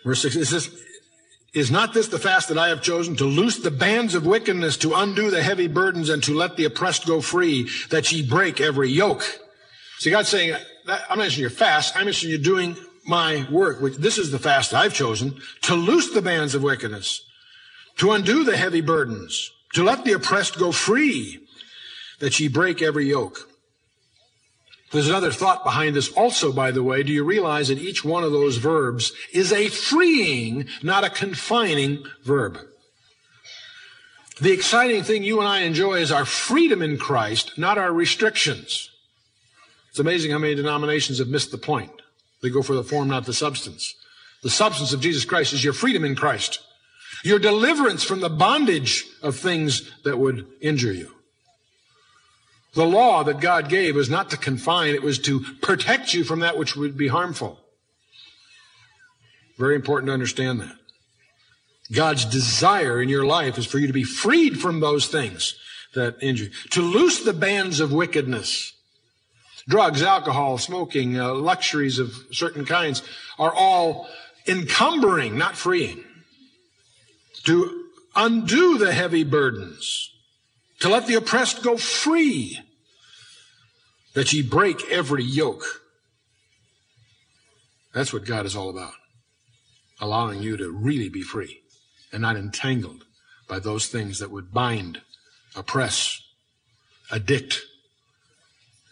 Verse 0.06 0.22
6 0.22 0.38
is 0.38 0.50
this, 0.50 0.84
is 1.54 1.70
not 1.70 1.94
this 1.94 2.08
the 2.08 2.20
fast 2.20 2.48
that 2.48 2.58
I 2.58 2.70
have 2.70 2.82
chosen 2.82 3.18
to 3.18 3.26
loose 3.26 3.60
the 3.60 3.70
bands 3.70 4.16
of 4.16 4.26
wickedness, 4.26 4.78
to 4.78 4.94
undo 4.94 5.30
the 5.30 5.44
heavy 5.44 5.68
burdens, 5.68 6.10
and 6.10 6.24
to 6.24 6.34
let 6.34 6.56
the 6.56 6.66
oppressed 6.66 7.06
go 7.06 7.20
free, 7.20 7.70
that 7.90 8.12
ye 8.14 8.28
break 8.28 8.62
every 8.62 8.90
yoke? 8.90 9.24
See, 10.02 10.10
God's 10.10 10.30
saying, 10.30 10.56
I'm 10.88 10.98
not 11.10 11.18
mentioning 11.20 11.42
your 11.42 11.52
fast. 11.52 11.96
I'm 11.96 12.06
mentioning 12.06 12.32
you 12.32 12.40
doing 12.40 12.76
my 13.06 13.46
work. 13.52 13.82
Which, 13.82 13.98
this 13.98 14.18
is 14.18 14.32
the 14.32 14.40
fast 14.40 14.74
I've 14.74 14.96
chosen 14.96 15.40
to 15.62 15.76
loose 15.76 16.12
the 16.12 16.24
bands 16.24 16.56
of 16.56 16.64
wickedness, 16.64 17.24
to 17.98 18.12
undo 18.12 18.44
the 18.44 18.58
heavy 18.58 18.82
burdens, 18.82 19.52
to 19.76 19.84
let 19.84 20.04
the 20.04 20.14
oppressed 20.14 20.58
go 20.58 20.72
free, 20.72 21.46
that 22.18 22.40
ye 22.40 22.48
break 22.48 22.82
every 22.82 23.10
yoke. 23.10 23.48
There's 24.92 25.08
another 25.08 25.30
thought 25.30 25.64
behind 25.64 25.96
this 25.96 26.12
also, 26.14 26.52
by 26.52 26.72
the 26.72 26.82
way. 26.82 27.04
Do 27.04 27.14
you 27.14 27.24
realize 27.24 27.68
that 27.68 27.78
each 27.78 28.04
one 28.04 28.24
of 28.24 28.32
those 28.32 28.58
verbs 28.58 29.14
is 29.32 29.54
a 29.54 29.68
freeing, 29.68 30.66
not 30.82 31.04
a 31.04 31.12
confining 31.12 32.04
verb? 32.24 32.58
The 34.42 34.52
exciting 34.52 35.04
thing 35.04 35.22
you 35.22 35.38
and 35.38 35.48
I 35.48 35.60
enjoy 35.60 36.00
is 36.00 36.12
our 36.12 36.26
freedom 36.26 36.82
in 36.82 36.98
Christ, 36.98 37.56
not 37.56 37.78
our 37.78 37.94
restrictions. 37.94 38.91
It's 39.92 40.00
amazing 40.00 40.32
how 40.32 40.40
many 40.40 40.56
denominations 40.56 41.20
have 41.20 41.28
missed 41.28 41.52
the 41.52 41.58
point. 41.58 41.92
They 42.42 42.50
go 42.50 42.64
for 42.64 42.76
the 42.76 42.84
form, 42.84 43.10
not 43.10 43.26
the 43.26 43.34
substance. 43.34 43.94
The 44.42 44.50
substance 44.50 44.94
of 44.94 45.02
Jesus 45.02 45.26
Christ 45.26 45.54
is 45.54 45.64
your 45.64 45.74
freedom 45.74 46.04
in 46.04 46.16
Christ, 46.16 46.62
your 47.24 47.40
deliverance 47.40 48.04
from 48.04 48.22
the 48.22 48.30
bondage 48.30 49.06
of 49.22 49.36
things 49.36 49.92
that 50.04 50.18
would 50.18 50.48
injure 50.62 50.94
you. 50.94 51.12
The 52.74 52.86
law 52.86 53.24
that 53.24 53.42
God 53.42 53.68
gave 53.68 53.96
was 53.96 54.10
not 54.10 54.30
to 54.30 54.38
confine, 54.38 54.96
it 54.96 55.04
was 55.04 55.20
to 55.20 55.42
protect 55.62 56.14
you 56.14 56.24
from 56.24 56.40
that 56.40 56.58
which 56.58 56.76
would 56.76 56.98
be 56.98 57.10
harmful. 57.10 57.60
Very 59.58 59.76
important 59.76 60.08
to 60.08 60.14
understand 60.14 60.62
that. 60.62 60.76
God's 61.92 62.24
desire 62.24 63.02
in 63.02 63.10
your 63.10 63.26
life 63.26 63.58
is 63.58 63.66
for 63.66 63.78
you 63.78 63.88
to 63.88 63.94
be 63.94 64.04
freed 64.04 64.62
from 64.62 64.80
those 64.80 65.08
things 65.08 65.56
that 65.94 66.16
injure 66.22 66.46
you, 66.46 66.52
to 66.70 66.82
loose 66.82 67.22
the 67.24 67.34
bands 67.34 67.82
of 67.82 67.92
wickedness. 67.92 68.72
Drugs, 69.68 70.02
alcohol, 70.02 70.58
smoking, 70.58 71.20
uh, 71.20 71.34
luxuries 71.34 72.00
of 72.00 72.14
certain 72.32 72.66
kinds 72.66 73.04
are 73.38 73.54
all 73.54 74.08
encumbering, 74.48 75.38
not 75.38 75.56
freeing. 75.56 76.04
To 77.44 77.86
undo 78.16 78.78
the 78.78 78.94
heavy 78.94 79.24
burdens 79.24 80.12
to 80.82 80.90
let 80.90 81.06
the 81.06 81.16
oppressed 81.16 81.64
go 81.64 81.78
free, 81.78 82.60
that 84.14 84.34
ye 84.34 84.42
break 84.42 84.84
every 84.90 85.24
yoke. 85.24 85.64
That's 87.94 88.12
what 88.12 88.26
God 88.26 88.46
is 88.46 88.56
all 88.56 88.70
about. 88.70 88.94
Allowing 90.00 90.42
you 90.42 90.58
to 90.58 90.72
really 90.72 91.08
be 91.08 91.22
free 91.22 91.62
and 92.12 92.22
not 92.22 92.36
entangled 92.36 93.06
by 93.48 93.60
those 93.60 93.88
things 93.88 94.18
that 94.20 94.32
would 94.32 94.52
bind, 94.52 95.02
oppress, 95.56 96.24
addict, 97.12 97.62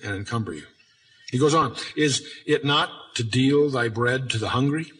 and 0.03 0.15
encumber 0.15 0.53
you. 0.53 0.63
He 1.31 1.37
goes 1.37 1.53
on, 1.53 1.75
is 1.95 2.25
it 2.45 2.65
not 2.65 2.89
to 3.15 3.23
deal 3.23 3.69
thy 3.69 3.87
bread 3.87 4.29
to 4.31 4.37
the 4.37 4.49
hungry? 4.49 4.91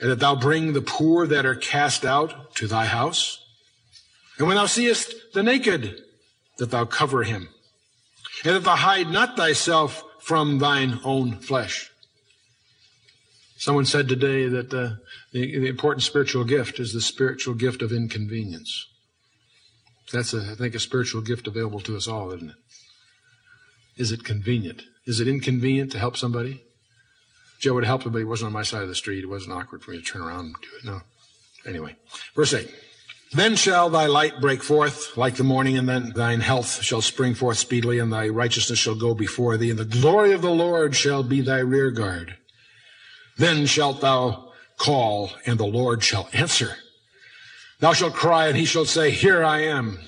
And 0.00 0.10
that 0.10 0.20
thou 0.20 0.34
bring 0.34 0.72
the 0.72 0.80
poor 0.80 1.26
that 1.26 1.44
are 1.44 1.54
cast 1.54 2.04
out 2.04 2.54
to 2.56 2.66
thy 2.66 2.86
house? 2.86 3.44
And 4.38 4.46
when 4.46 4.56
thou 4.56 4.66
seest 4.66 5.14
the 5.34 5.42
naked, 5.42 6.02
that 6.56 6.70
thou 6.70 6.84
cover 6.84 7.24
him, 7.24 7.48
and 8.44 8.54
that 8.54 8.64
thou 8.64 8.76
hide 8.76 9.10
not 9.10 9.36
thyself 9.36 10.02
from 10.20 10.58
thine 10.58 11.00
own 11.04 11.38
flesh. 11.38 11.90
Someone 13.56 13.84
said 13.84 14.08
today 14.08 14.46
that 14.48 14.72
uh, 14.72 14.96
the, 15.32 15.58
the, 15.58 15.66
important 15.66 16.02
spiritual 16.02 16.44
gift 16.44 16.80
is 16.80 16.94
the 16.94 17.00
spiritual 17.02 17.52
gift 17.52 17.82
of 17.82 17.92
inconvenience. 17.92 18.86
That's, 20.12 20.32
a, 20.32 20.52
I 20.52 20.54
think, 20.54 20.74
a 20.74 20.80
spiritual 20.80 21.20
gift 21.20 21.46
available 21.46 21.80
to 21.80 21.96
us 21.96 22.08
all, 22.08 22.32
isn't 22.32 22.50
it? 22.50 22.56
Is 24.00 24.12
it 24.12 24.24
convenient? 24.24 24.84
Is 25.04 25.20
it 25.20 25.28
inconvenient 25.28 25.92
to 25.92 25.98
help 25.98 26.16
somebody? 26.16 26.62
Joe 27.60 27.74
would 27.74 27.84
help 27.84 28.04
but 28.04 28.16
he 28.18 28.24
wasn't 28.24 28.46
on 28.46 28.54
my 28.54 28.62
side 28.62 28.82
of 28.82 28.88
the 28.88 28.94
street. 28.94 29.22
It 29.22 29.28
wasn't 29.28 29.52
awkward 29.52 29.82
for 29.82 29.90
me 29.90 29.98
to 29.98 30.02
turn 30.02 30.22
around 30.22 30.46
and 30.46 30.54
do 30.62 30.68
it. 30.78 30.84
No. 30.86 31.00
Anyway, 31.66 31.96
verse 32.34 32.54
8. 32.54 32.74
Then 33.34 33.56
shall 33.56 33.90
thy 33.90 34.06
light 34.06 34.40
break 34.40 34.62
forth 34.62 35.18
like 35.18 35.36
the 35.36 35.44
morning, 35.44 35.76
and 35.76 35.86
then 35.86 36.14
thine 36.16 36.40
health 36.40 36.82
shall 36.82 37.02
spring 37.02 37.34
forth 37.34 37.58
speedily, 37.58 37.98
and 37.98 38.10
thy 38.10 38.28
righteousness 38.28 38.78
shall 38.78 38.94
go 38.94 39.14
before 39.14 39.58
thee, 39.58 39.68
and 39.68 39.78
the 39.78 39.84
glory 39.84 40.32
of 40.32 40.40
the 40.40 40.50
Lord 40.50 40.96
shall 40.96 41.22
be 41.22 41.42
thy 41.42 41.58
rear 41.58 41.90
guard. 41.90 42.38
Then 43.36 43.66
shalt 43.66 44.00
thou 44.00 44.52
call, 44.78 45.30
and 45.44 45.60
the 45.60 45.66
Lord 45.66 46.02
shall 46.02 46.30
answer. 46.32 46.76
Thou 47.80 47.92
shalt 47.92 48.14
cry, 48.14 48.48
and 48.48 48.56
he 48.56 48.64
shall 48.64 48.86
say, 48.86 49.10
Here 49.10 49.44
I 49.44 49.60
am. 49.60 50.00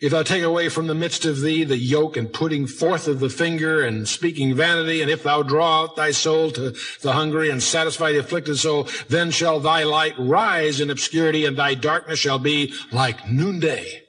If 0.00 0.12
thou 0.12 0.22
take 0.22 0.42
away 0.42 0.70
from 0.70 0.86
the 0.86 0.94
midst 0.94 1.26
of 1.26 1.42
thee 1.42 1.62
the 1.62 1.76
yoke 1.76 2.16
and 2.16 2.32
putting 2.32 2.66
forth 2.66 3.06
of 3.06 3.20
the 3.20 3.28
finger 3.28 3.84
and 3.84 4.08
speaking 4.08 4.54
vanity, 4.54 5.02
and 5.02 5.10
if 5.10 5.22
thou 5.24 5.42
draw 5.42 5.82
out 5.82 5.96
thy 5.96 6.10
soul 6.10 6.50
to 6.52 6.74
the 7.02 7.12
hungry 7.12 7.50
and 7.50 7.62
satisfy 7.62 8.12
the 8.12 8.20
afflicted 8.20 8.56
soul, 8.56 8.88
then 9.08 9.30
shall 9.30 9.60
thy 9.60 9.84
light 9.84 10.14
rise 10.18 10.80
in 10.80 10.88
obscurity 10.88 11.44
and 11.44 11.56
thy 11.58 11.74
darkness 11.74 12.18
shall 12.18 12.38
be 12.38 12.72
like 12.90 13.28
noonday. 13.28 14.02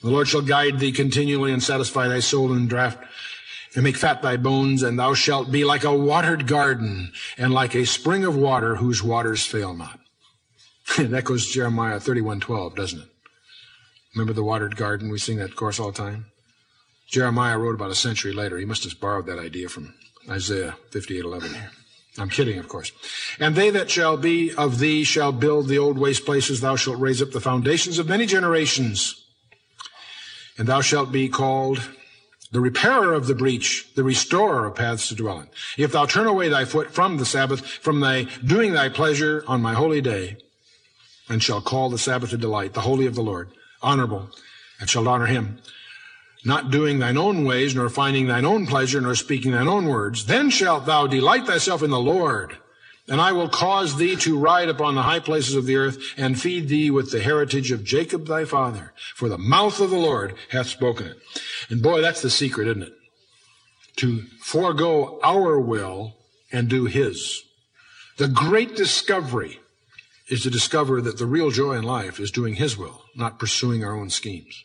The 0.00 0.10
Lord 0.10 0.28
shall 0.28 0.40
guide 0.40 0.78
thee 0.78 0.92
continually 0.92 1.52
and 1.52 1.62
satisfy 1.62 2.08
thy 2.08 2.20
soul 2.20 2.54
in 2.54 2.66
draught 2.66 2.98
and 3.74 3.84
make 3.84 3.96
fat 3.96 4.22
thy 4.22 4.36
bones, 4.38 4.82
and 4.82 4.98
thou 4.98 5.12
shalt 5.12 5.50
be 5.50 5.64
like 5.64 5.84
a 5.84 5.94
watered 5.94 6.46
garden 6.46 7.12
and 7.36 7.52
like 7.52 7.74
a 7.74 7.84
spring 7.84 8.24
of 8.24 8.36
water 8.36 8.76
whose 8.76 9.02
waters 9.02 9.44
fail 9.44 9.74
not. 9.74 9.98
And 10.96 11.08
that 11.12 11.24
goes 11.24 11.50
Jeremiah 11.50 11.98
31:12, 11.98 12.76
doesn't 12.76 13.00
it? 13.00 13.13
Remember 14.14 14.32
the 14.32 14.44
watered 14.44 14.76
garden? 14.76 15.10
We 15.10 15.18
sing 15.18 15.38
that 15.38 15.56
chorus 15.56 15.80
all 15.80 15.90
the 15.90 15.98
time. 15.98 16.26
Jeremiah 17.08 17.58
wrote 17.58 17.74
about 17.74 17.90
a 17.90 17.96
century 17.96 18.32
later. 18.32 18.58
He 18.58 18.64
must 18.64 18.84
have 18.84 19.00
borrowed 19.00 19.26
that 19.26 19.38
idea 19.38 19.68
from 19.68 19.94
Isaiah 20.28 20.76
58:11 20.90 21.54
here. 21.54 21.70
I'm 22.16 22.30
kidding, 22.30 22.58
of 22.58 22.68
course. 22.68 22.92
And 23.40 23.56
they 23.56 23.70
that 23.70 23.90
shall 23.90 24.16
be 24.16 24.54
of 24.54 24.78
thee 24.78 25.02
shall 25.02 25.32
build 25.32 25.66
the 25.66 25.78
old 25.78 25.98
waste 25.98 26.24
places. 26.24 26.60
Thou 26.60 26.76
shalt 26.76 27.00
raise 27.00 27.20
up 27.20 27.32
the 27.32 27.40
foundations 27.40 27.98
of 27.98 28.08
many 28.08 28.24
generations. 28.24 29.20
And 30.56 30.68
thou 30.68 30.80
shalt 30.80 31.10
be 31.10 31.28
called 31.28 31.90
the 32.52 32.60
repairer 32.60 33.14
of 33.14 33.26
the 33.26 33.34
breach, 33.34 33.88
the 33.96 34.04
restorer 34.04 34.66
of 34.66 34.76
paths 34.76 35.08
to 35.08 35.16
dwell 35.16 35.40
in. 35.40 35.48
If 35.76 35.90
thou 35.90 36.06
turn 36.06 36.28
away 36.28 36.48
thy 36.48 36.64
foot 36.64 36.92
from 36.92 37.16
the 37.16 37.26
Sabbath, 37.26 37.66
from 37.66 37.98
thy 37.98 38.28
doing 38.44 38.72
thy 38.72 38.88
pleasure 38.90 39.42
on 39.48 39.60
my 39.60 39.74
holy 39.74 40.00
day, 40.00 40.36
and 41.28 41.42
shall 41.42 41.60
call 41.60 41.90
the 41.90 41.98
Sabbath 41.98 42.32
a 42.32 42.36
delight, 42.36 42.74
the 42.74 42.82
holy 42.82 43.06
of 43.06 43.16
the 43.16 43.22
Lord, 43.22 43.50
honorable, 43.84 44.30
and 44.80 44.90
shalt 44.90 45.06
honor 45.06 45.26
him, 45.26 45.58
not 46.44 46.70
doing 46.70 46.98
thine 46.98 47.16
own 47.16 47.44
ways, 47.44 47.74
nor 47.74 47.88
finding 47.88 48.26
thine 48.26 48.44
own 48.44 48.66
pleasure, 48.66 49.00
nor 49.00 49.14
speaking 49.14 49.52
thine 49.52 49.68
own 49.68 49.86
words, 49.86 50.26
then 50.26 50.50
shalt 50.50 50.86
thou 50.86 51.06
delight 51.06 51.46
thyself 51.46 51.82
in 51.82 51.90
the 51.90 52.00
Lord. 52.00 52.58
And 53.06 53.20
I 53.20 53.32
will 53.32 53.48
cause 53.48 53.96
thee 53.96 54.16
to 54.16 54.38
ride 54.38 54.70
upon 54.70 54.94
the 54.94 55.02
high 55.02 55.20
places 55.20 55.54
of 55.54 55.66
the 55.66 55.76
earth, 55.76 55.98
and 56.16 56.40
feed 56.40 56.68
thee 56.68 56.90
with 56.90 57.12
the 57.12 57.20
heritage 57.20 57.70
of 57.70 57.84
Jacob 57.84 58.26
thy 58.26 58.44
father. 58.44 58.92
For 59.14 59.28
the 59.28 59.38
mouth 59.38 59.80
of 59.80 59.90
the 59.90 59.98
Lord 59.98 60.34
hath 60.50 60.68
spoken 60.68 61.08
it. 61.08 61.18
And 61.68 61.82
boy, 61.82 62.00
that's 62.00 62.22
the 62.22 62.30
secret, 62.30 62.68
isn't 62.68 62.82
it? 62.82 62.94
To 63.96 64.22
forego 64.42 65.20
our 65.22 65.60
will 65.60 66.14
and 66.50 66.68
do 66.68 66.86
his. 66.86 67.42
The 68.16 68.28
great 68.28 68.74
discovery 68.76 69.60
is 70.28 70.42
to 70.42 70.50
discover 70.50 71.00
that 71.00 71.18
the 71.18 71.26
real 71.26 71.50
joy 71.50 71.74
in 71.74 71.84
life 71.84 72.18
is 72.18 72.30
doing 72.30 72.54
His 72.54 72.76
will, 72.76 73.02
not 73.14 73.38
pursuing 73.38 73.84
our 73.84 73.94
own 73.94 74.10
schemes. 74.10 74.64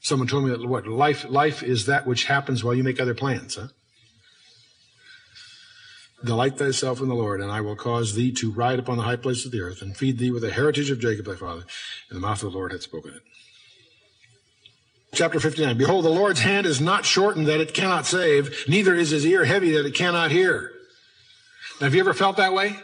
Someone 0.00 0.28
told 0.28 0.44
me 0.44 0.50
that 0.50 0.66
what 0.66 0.86
life 0.86 1.24
life 1.28 1.62
is 1.62 1.86
that 1.86 2.06
which 2.06 2.24
happens 2.24 2.62
while 2.62 2.74
you 2.74 2.84
make 2.84 3.00
other 3.00 3.14
plans, 3.14 3.56
huh? 3.56 3.68
Delight 6.22 6.56
thyself 6.56 7.00
in 7.00 7.08
the 7.08 7.14
Lord, 7.14 7.40
and 7.40 7.50
I 7.50 7.60
will 7.60 7.76
cause 7.76 8.14
thee 8.14 8.32
to 8.32 8.50
ride 8.50 8.78
upon 8.78 8.96
the 8.96 9.02
high 9.02 9.16
places 9.16 9.46
of 9.46 9.52
the 9.52 9.60
earth, 9.60 9.82
and 9.82 9.96
feed 9.96 10.18
thee 10.18 10.30
with 10.30 10.42
the 10.42 10.52
heritage 10.52 10.90
of 10.90 11.00
Jacob 11.00 11.26
thy 11.26 11.34
father. 11.34 11.64
And 12.08 12.16
the 12.16 12.20
mouth 12.20 12.42
of 12.42 12.52
the 12.52 12.56
Lord 12.56 12.72
hath 12.72 12.82
spoken 12.82 13.14
it. 13.14 13.22
Chapter 15.14 15.38
59. 15.38 15.76
Behold, 15.76 16.04
the 16.04 16.10
Lord's 16.10 16.40
hand 16.40 16.66
is 16.66 16.80
not 16.80 17.04
shortened 17.04 17.46
that 17.46 17.60
it 17.60 17.74
cannot 17.74 18.06
save, 18.06 18.64
neither 18.68 18.94
is 18.94 19.10
his 19.10 19.24
ear 19.26 19.44
heavy 19.44 19.72
that 19.72 19.86
it 19.86 19.94
cannot 19.94 20.30
hear. 20.30 20.72
Now, 21.80 21.86
have 21.86 21.94
you 21.94 22.00
ever 22.00 22.14
felt 22.14 22.38
that 22.38 22.54
way? 22.54 22.76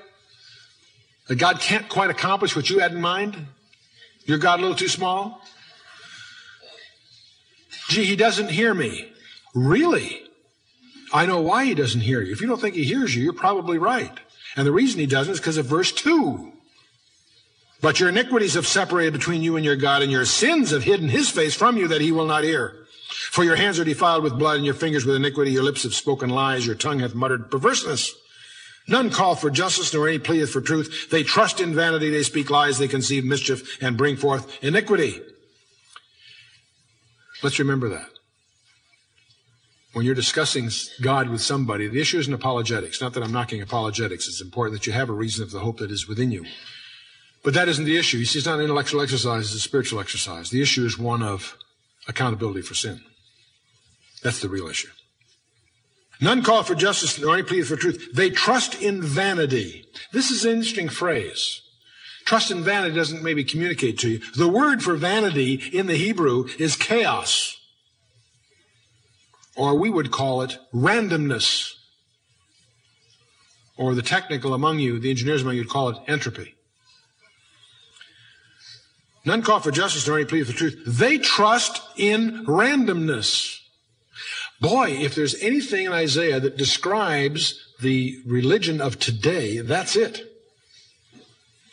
That 1.30 1.38
God 1.38 1.60
can't 1.60 1.88
quite 1.88 2.10
accomplish 2.10 2.56
what 2.56 2.68
you 2.70 2.80
had 2.80 2.90
in 2.90 3.00
mind? 3.00 3.46
Your 4.24 4.36
God 4.36 4.58
a 4.58 4.62
little 4.62 4.76
too 4.76 4.88
small? 4.88 5.40
Gee, 7.88 8.04
he 8.04 8.16
doesn't 8.16 8.50
hear 8.50 8.74
me. 8.74 9.12
Really? 9.54 10.22
I 11.12 11.26
know 11.26 11.40
why 11.40 11.66
he 11.66 11.74
doesn't 11.76 12.00
hear 12.00 12.20
you. 12.20 12.32
If 12.32 12.40
you 12.40 12.48
don't 12.48 12.60
think 12.60 12.74
he 12.74 12.82
hears 12.82 13.14
you, 13.14 13.22
you're 13.22 13.32
probably 13.32 13.78
right. 13.78 14.10
And 14.56 14.66
the 14.66 14.72
reason 14.72 14.98
he 14.98 15.06
doesn't 15.06 15.34
is 15.34 15.38
because 15.38 15.56
of 15.56 15.66
verse 15.66 15.92
2. 15.92 16.50
But 17.80 18.00
your 18.00 18.08
iniquities 18.08 18.54
have 18.54 18.66
separated 18.66 19.12
between 19.12 19.40
you 19.40 19.54
and 19.54 19.64
your 19.64 19.76
God, 19.76 20.02
and 20.02 20.10
your 20.10 20.24
sins 20.24 20.72
have 20.72 20.82
hidden 20.82 21.10
his 21.10 21.30
face 21.30 21.54
from 21.54 21.76
you 21.76 21.86
that 21.86 22.00
he 22.00 22.10
will 22.10 22.26
not 22.26 22.42
hear. 22.42 22.74
For 23.30 23.44
your 23.44 23.54
hands 23.54 23.78
are 23.78 23.84
defiled 23.84 24.24
with 24.24 24.36
blood, 24.36 24.56
and 24.56 24.66
your 24.66 24.74
fingers 24.74 25.06
with 25.06 25.14
iniquity, 25.14 25.52
your 25.52 25.62
lips 25.62 25.84
have 25.84 25.94
spoken 25.94 26.28
lies, 26.28 26.66
your 26.66 26.74
tongue 26.74 26.98
hath 26.98 27.14
muttered 27.14 27.52
perverseness. 27.52 28.16
None 28.88 29.10
call 29.10 29.34
for 29.36 29.50
justice, 29.50 29.94
nor 29.94 30.08
any 30.08 30.18
pleadeth 30.18 30.50
for 30.50 30.60
truth. 30.60 31.10
They 31.10 31.22
trust 31.22 31.60
in 31.60 31.74
vanity, 31.74 32.10
they 32.10 32.22
speak 32.22 32.50
lies, 32.50 32.78
they 32.78 32.88
conceive 32.88 33.24
mischief, 33.24 33.78
and 33.82 33.96
bring 33.96 34.16
forth 34.16 34.62
iniquity. 34.62 35.20
Let's 37.42 37.58
remember 37.58 37.88
that. 37.90 38.08
When 39.92 40.04
you're 40.04 40.14
discussing 40.14 40.70
God 41.00 41.28
with 41.28 41.40
somebody, 41.40 41.88
the 41.88 42.00
issue 42.00 42.18
isn't 42.18 42.32
apologetics. 42.32 43.00
Not 43.00 43.14
that 43.14 43.24
I'm 43.24 43.32
knocking 43.32 43.60
apologetics. 43.60 44.28
It's 44.28 44.40
important 44.40 44.78
that 44.78 44.86
you 44.86 44.92
have 44.92 45.08
a 45.08 45.14
reason 45.14 45.42
of 45.42 45.50
the 45.50 45.60
hope 45.60 45.78
that 45.78 45.90
is 45.90 46.06
within 46.06 46.30
you. 46.30 46.44
But 47.42 47.54
that 47.54 47.68
isn't 47.68 47.84
the 47.84 47.96
issue. 47.96 48.18
You 48.18 48.24
see, 48.24 48.38
it's 48.38 48.46
not 48.46 48.58
an 48.58 48.64
intellectual 48.64 49.00
exercise, 49.00 49.46
it's 49.46 49.54
a 49.54 49.60
spiritual 49.60 50.00
exercise. 50.00 50.50
The 50.50 50.62
issue 50.62 50.84
is 50.84 50.98
one 50.98 51.22
of 51.22 51.56
accountability 52.06 52.62
for 52.62 52.74
sin. 52.74 53.00
That's 54.22 54.40
the 54.40 54.48
real 54.48 54.68
issue. 54.68 54.90
None 56.20 56.42
call 56.42 56.62
for 56.62 56.74
justice, 56.74 57.18
nor 57.18 57.34
any 57.34 57.42
plea 57.42 57.62
for 57.62 57.76
truth. 57.76 58.10
They 58.12 58.30
trust 58.30 58.80
in 58.82 59.02
vanity. 59.02 59.86
This 60.12 60.30
is 60.30 60.44
an 60.44 60.52
interesting 60.52 60.88
phrase. 60.88 61.62
Trust 62.26 62.50
in 62.50 62.62
vanity 62.62 62.94
doesn't 62.94 63.22
maybe 63.22 63.42
communicate 63.42 63.98
to 64.00 64.10
you. 64.10 64.20
The 64.36 64.48
word 64.48 64.82
for 64.82 64.94
vanity 64.94 65.54
in 65.72 65.86
the 65.86 65.96
Hebrew 65.96 66.46
is 66.58 66.76
chaos 66.76 67.60
or 69.60 69.74
we 69.74 69.90
would 69.90 70.10
call 70.10 70.40
it 70.40 70.58
randomness. 70.72 71.74
Or 73.76 73.94
the 73.94 74.02
technical 74.02 74.54
among 74.54 74.78
you, 74.78 74.98
the 74.98 75.10
engineers 75.10 75.42
among 75.42 75.56
you, 75.56 75.60
would 75.60 75.68
call 75.68 75.90
it 75.90 75.98
entropy. 76.06 76.54
None 79.24 79.42
call 79.42 79.60
for 79.60 79.70
justice 79.70 80.06
nor 80.06 80.16
any 80.16 80.24
plea 80.24 80.44
for 80.44 80.54
truth. 80.54 80.82
They 80.86 81.18
trust 81.18 81.82
in 81.96 82.46
randomness. 82.46 83.59
Boy, 84.60 84.90
if 84.90 85.14
there's 85.14 85.40
anything 85.42 85.86
in 85.86 85.92
Isaiah 85.92 86.38
that 86.38 86.58
describes 86.58 87.58
the 87.80 88.20
religion 88.26 88.80
of 88.80 88.98
today, 88.98 89.58
that's 89.60 89.96
it. 89.96 90.26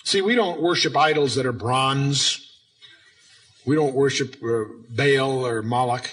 See, 0.05 0.21
we 0.21 0.35
don't 0.35 0.61
worship 0.61 0.95
idols 0.95 1.35
that 1.35 1.45
are 1.45 1.51
bronze. 1.51 2.49
We 3.65 3.75
don't 3.75 3.93
worship 3.93 4.37
uh, 4.41 4.63
Baal 4.89 5.45
or 5.45 5.61
Moloch. 5.61 6.09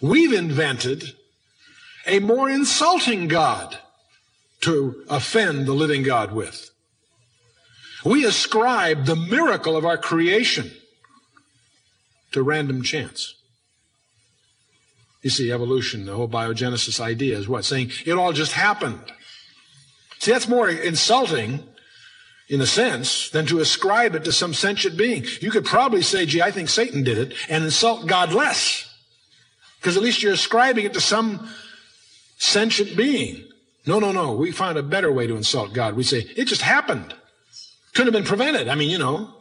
We've 0.00 0.32
invented 0.32 1.14
a 2.06 2.20
more 2.20 2.48
insulting 2.48 3.28
God 3.28 3.78
to 4.62 5.04
offend 5.10 5.66
the 5.66 5.74
living 5.74 6.02
God 6.02 6.32
with. 6.32 6.70
We 8.02 8.24
ascribe 8.24 9.04
the 9.04 9.16
miracle 9.16 9.76
of 9.76 9.84
our 9.84 9.98
creation 9.98 10.70
to 12.32 12.42
random 12.42 12.82
chance. 12.82 13.34
You 15.22 15.30
see, 15.30 15.52
evolution, 15.52 16.06
the 16.06 16.14
whole 16.14 16.28
biogenesis 16.28 16.98
idea 17.00 17.36
is 17.36 17.48
what? 17.48 17.64
Saying 17.64 17.90
it 18.06 18.12
all 18.12 18.32
just 18.32 18.52
happened. 18.52 19.00
See, 20.18 20.32
that's 20.32 20.48
more 20.48 20.68
insulting 20.68 21.62
in 22.48 22.60
a 22.60 22.66
sense 22.66 23.30
than 23.30 23.46
to 23.46 23.60
ascribe 23.60 24.14
it 24.14 24.24
to 24.24 24.32
some 24.32 24.54
sentient 24.54 24.96
being. 24.96 25.24
You 25.40 25.50
could 25.50 25.64
probably 25.64 26.02
say, 26.02 26.26
gee, 26.26 26.42
I 26.42 26.50
think 26.50 26.68
Satan 26.68 27.04
did 27.04 27.16
it 27.16 27.34
and 27.48 27.64
insult 27.64 28.06
God 28.06 28.32
less. 28.32 28.86
Because 29.78 29.96
at 29.96 30.02
least 30.02 30.22
you're 30.22 30.32
ascribing 30.32 30.84
it 30.84 30.92
to 30.94 31.00
some 31.00 31.48
sentient 32.38 32.96
being. 32.96 33.44
No, 33.86 33.98
no, 33.98 34.12
no. 34.12 34.34
We 34.34 34.52
find 34.52 34.76
a 34.76 34.82
better 34.82 35.12
way 35.12 35.26
to 35.26 35.36
insult 35.36 35.72
God. 35.72 35.94
We 35.94 36.02
say, 36.02 36.26
it 36.36 36.46
just 36.46 36.62
happened. 36.62 37.14
Couldn't 37.94 38.12
have 38.12 38.22
been 38.22 38.28
prevented. 38.28 38.68
I 38.68 38.74
mean, 38.74 38.90
you 38.90 38.98
know. 38.98 39.34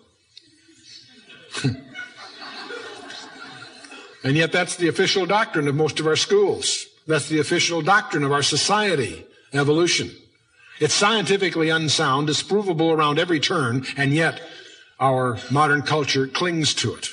and 4.24 4.36
yet 4.36 4.52
that's 4.52 4.76
the 4.76 4.88
official 4.88 5.26
doctrine 5.26 5.68
of 5.68 5.76
most 5.76 6.00
of 6.00 6.08
our 6.08 6.16
schools. 6.16 6.86
That's 7.08 7.30
the 7.30 7.40
official 7.40 7.82
doctrine 7.82 8.24
of 8.24 8.32
our 8.32 8.44
society, 8.44 9.26
evolution. 9.54 10.12
It's 10.80 10.94
scientifically 10.94 11.70
unsound, 11.70 12.30
disprovable 12.30 12.96
around 12.96 13.20
every 13.20 13.40
turn, 13.40 13.86
and 13.98 14.14
yet 14.14 14.42
our 15.00 15.40
modern 15.50 15.82
culture 15.82 16.28
clings 16.28 16.74
to 16.76 16.96
it. 16.96 17.10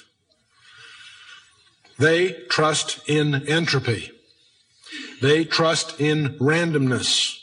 They 1.98 2.32
trust 2.50 3.08
in 3.08 3.48
entropy. 3.48 4.10
They 5.22 5.44
trust 5.44 5.98
in 6.00 6.38
randomness, 6.38 7.38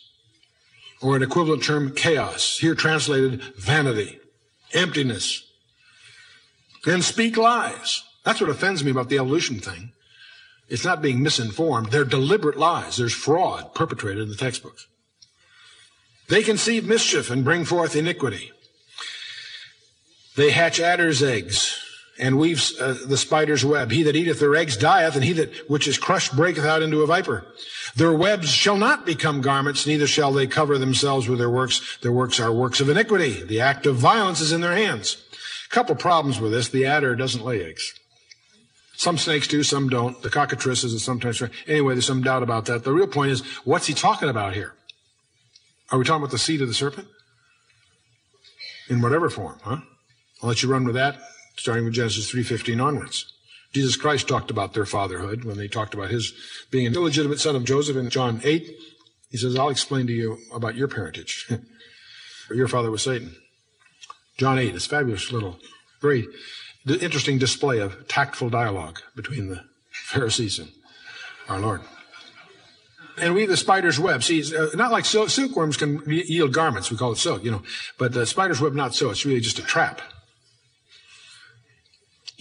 or 1.02 1.16
an 1.16 1.24
equivalent 1.24 1.64
term, 1.64 1.94
chaos, 1.94 2.60
here 2.60 2.76
translated 2.76 3.42
vanity, 3.58 4.20
emptiness, 4.74 5.44
and 6.86 7.04
speak 7.04 7.36
lies. 7.36 8.04
That's 8.24 8.42
what 8.42 8.50
offends 8.50 8.84
me 8.84 8.92
about 8.92 9.10
the 9.10 9.18
evolution 9.18 9.60
thing. 9.60 9.92
It's 10.70 10.86
not 10.86 11.02
being 11.02 11.22
misinformed. 11.22 11.92
They're 11.92 12.06
deliberate 12.06 12.58
lies. 12.58 12.98
There's 12.98 13.14
fraud 13.14 13.76
perpetrated 13.76 14.24
in 14.24 14.30
the 14.30 14.36
textbooks. 14.36 14.88
They 16.30 16.42
conceive 16.42 16.86
mischief 16.86 17.30
and 17.30 17.44
bring 17.44 17.66
forth 17.66 17.96
iniquity. 17.96 18.52
They 20.36 20.52
hatch 20.52 20.80
adder's 20.80 21.22
eggs 21.22 21.80
and 22.20 22.38
weaves 22.38 22.80
uh, 22.80 22.98
the 23.06 23.18
spider's 23.18 23.66
web. 23.66 23.92
He 23.92 24.04
that 24.04 24.16
eateth 24.16 24.40
their 24.40 24.56
eggs 24.56 24.78
dieth, 24.78 25.16
and 25.16 25.24
he 25.24 25.34
that 25.34 25.70
which 25.70 25.88
is 25.88 25.98
crushed 25.98 26.36
breaketh 26.36 26.66
out 26.66 26.82
into 26.82 27.02
a 27.02 27.08
viper. 27.08 27.46
Their 27.96 28.14
webs 28.14 28.50
shall 28.50 28.78
not 28.78 29.06
become 29.06 29.42
garments, 29.42 29.86
neither 29.86 30.08
shall 30.08 30.32
they 30.32 30.48
cover 30.48 30.78
themselves 30.78 31.28
with 31.28 31.40
their 31.40 31.50
works. 31.50 31.98
Their 32.02 32.12
works 32.12 32.40
are 32.40 32.52
works 32.52 32.80
of 32.80 32.90
iniquity. 32.90 33.44
The 33.44 33.62
act 33.62 33.86
of 33.86 33.96
violence 33.96 34.42
is 34.42 34.52
in 34.52 34.62
their 34.62 34.76
hands. 34.76 35.18
A 35.66 35.70
couple 35.70 35.96
problems 35.96 36.40
with 36.40 36.52
this. 36.52 36.70
The 36.70 36.86
adder 36.86 37.16
doesn't 37.16 37.44
lay 37.44 37.64
eggs. 37.64 37.94
Some 39.04 39.18
snakes 39.18 39.50
do, 39.50 39.64
some 39.64 39.90
don't. 39.90 40.22
The 40.22 40.30
cockatrices 40.30 40.94
is 40.94 41.04
sometimes. 41.04 41.44
Anyway, 41.68 41.94
there's 41.94 42.06
some 42.06 42.24
doubt 42.24 42.42
about 42.42 42.68
that. 42.68 42.86
The 42.86 42.94
real 42.94 43.06
point 43.06 43.34
is, 43.34 43.42
what's 43.66 43.86
he 43.86 43.94
talking 43.94 44.30
about 44.30 44.54
here? 44.54 44.76
Are 45.92 46.00
we 46.00 46.06
talking 46.06 46.22
about 46.22 46.32
the 46.32 46.38
seed 46.38 46.62
of 46.62 46.70
the 46.70 46.74
serpent? 46.74 47.10
In 48.88 49.02
whatever 49.02 49.30
form, 49.30 49.60
huh? 49.62 49.80
I'll 50.42 50.48
let 50.48 50.64
you 50.64 50.70
run 50.72 50.86
with 50.86 50.96
that 50.96 51.18
starting 51.58 51.84
with 51.84 51.94
Genesis 51.94 52.32
3.15 52.32 52.82
onwards. 52.82 53.34
Jesus 53.74 53.98
Christ 53.98 54.30
talked 54.30 54.50
about 54.50 54.74
their 54.74 54.86
fatherhood 54.86 55.44
when 55.44 55.58
they 55.58 55.68
talked 55.68 55.94
about 55.94 56.10
his 56.10 56.32
being 56.72 56.88
an 56.88 56.96
illegitimate 56.96 57.42
son 57.42 57.58
of 57.58 57.66
Joseph 57.66 57.98
in 57.98 58.10
John 58.10 58.40
8. 58.42 58.74
He 59.32 59.38
says, 59.38 59.58
I'll 59.58 59.68
explain 59.68 60.08
to 60.08 60.14
you 60.14 60.38
about 60.54 60.76
your 60.76 60.88
parentage. 60.88 61.52
your 62.52 62.70
father 62.70 62.90
was 62.90 63.02
Satan. 63.02 63.36
John 64.38 64.58
8 64.58 64.74
is 64.74 64.86
fabulous 64.86 65.30
little, 65.30 65.60
very 66.02 66.26
interesting 66.86 67.38
display 67.38 67.80
of 67.80 68.08
tactful 68.08 68.50
dialogue 68.50 69.00
between 69.16 69.48
the 69.48 69.64
Pharisees 69.90 70.60
and 70.60 70.72
our 71.48 71.60
Lord. 71.60 71.82
And 73.18 73.36
we 73.36 73.46
the 73.46 73.58
spider's 73.58 74.00
web. 74.00 74.24
See, 74.24 74.44
uh, 74.56 74.70
not 74.74 74.92
like 74.92 75.06
silk, 75.06 75.30
silkworms 75.30 75.78
can 75.78 76.02
yield 76.08 76.52
garments. 76.52 76.90
We 76.90 76.98
call 76.98 77.12
it 77.12 77.18
silk, 77.18 77.44
you 77.44 77.52
know. 77.52 77.62
But 77.98 78.14
the 78.14 78.26
spider's 78.26 78.60
web, 78.60 78.74
not 78.74 78.96
so. 78.96 79.12
It's 79.12 79.26
really 79.26 79.40
just 79.40 79.60
a 79.60 79.64
trap 79.64 80.02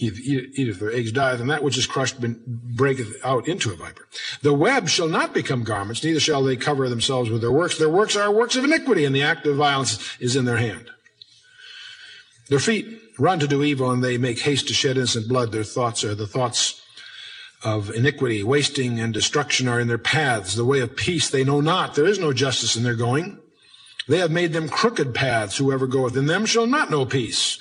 eateth 0.03 0.79
their 0.79 0.91
eggs 0.91 1.11
dieth, 1.11 1.39
and 1.39 1.49
that 1.49 1.63
which 1.63 1.77
is 1.77 1.85
crushed 1.85 2.19
breaketh 2.19 3.15
out 3.23 3.47
into 3.47 3.71
a 3.71 3.75
viper. 3.75 4.07
The 4.41 4.53
web 4.53 4.89
shall 4.89 5.07
not 5.07 5.33
become 5.33 5.63
garments, 5.63 6.03
neither 6.03 6.19
shall 6.19 6.43
they 6.43 6.55
cover 6.55 6.89
themselves 6.89 7.29
with 7.29 7.41
their 7.41 7.51
works. 7.51 7.77
Their 7.77 7.89
works 7.89 8.15
are 8.15 8.31
works 8.31 8.55
of 8.55 8.63
iniquity, 8.63 9.05
and 9.05 9.15
the 9.15 9.23
act 9.23 9.45
of 9.45 9.55
violence 9.55 10.17
is 10.19 10.35
in 10.35 10.45
their 10.45 10.57
hand. 10.57 10.89
Their 12.49 12.59
feet 12.59 12.99
run 13.17 13.39
to 13.39 13.47
do 13.47 13.63
evil, 13.63 13.91
and 13.91 14.03
they 14.03 14.17
make 14.17 14.39
haste 14.39 14.67
to 14.67 14.73
shed 14.73 14.97
innocent 14.97 15.27
blood. 15.27 15.51
Their 15.51 15.63
thoughts 15.63 16.03
are 16.03 16.15
the 16.15 16.27
thoughts 16.27 16.81
of 17.63 17.89
iniquity, 17.91 18.43
wasting 18.43 18.99
and 18.99 19.13
destruction 19.13 19.67
are 19.67 19.79
in 19.79 19.87
their 19.87 19.97
paths. 19.97 20.55
The 20.55 20.65
way 20.65 20.81
of 20.81 20.95
peace 20.95 21.29
they 21.29 21.43
know 21.43 21.61
not. 21.61 21.95
There 21.95 22.05
is 22.05 22.19
no 22.19 22.33
justice 22.33 22.75
in 22.75 22.83
their 22.83 22.95
going. 22.95 23.39
They 24.07 24.17
have 24.17 24.31
made 24.31 24.51
them 24.51 24.67
crooked 24.67 25.13
paths. 25.13 25.57
Whoever 25.57 25.87
goeth 25.87 26.17
in 26.17 26.25
them 26.25 26.45
shall 26.45 26.67
not 26.67 26.91
know 26.91 27.05
peace. 27.05 27.57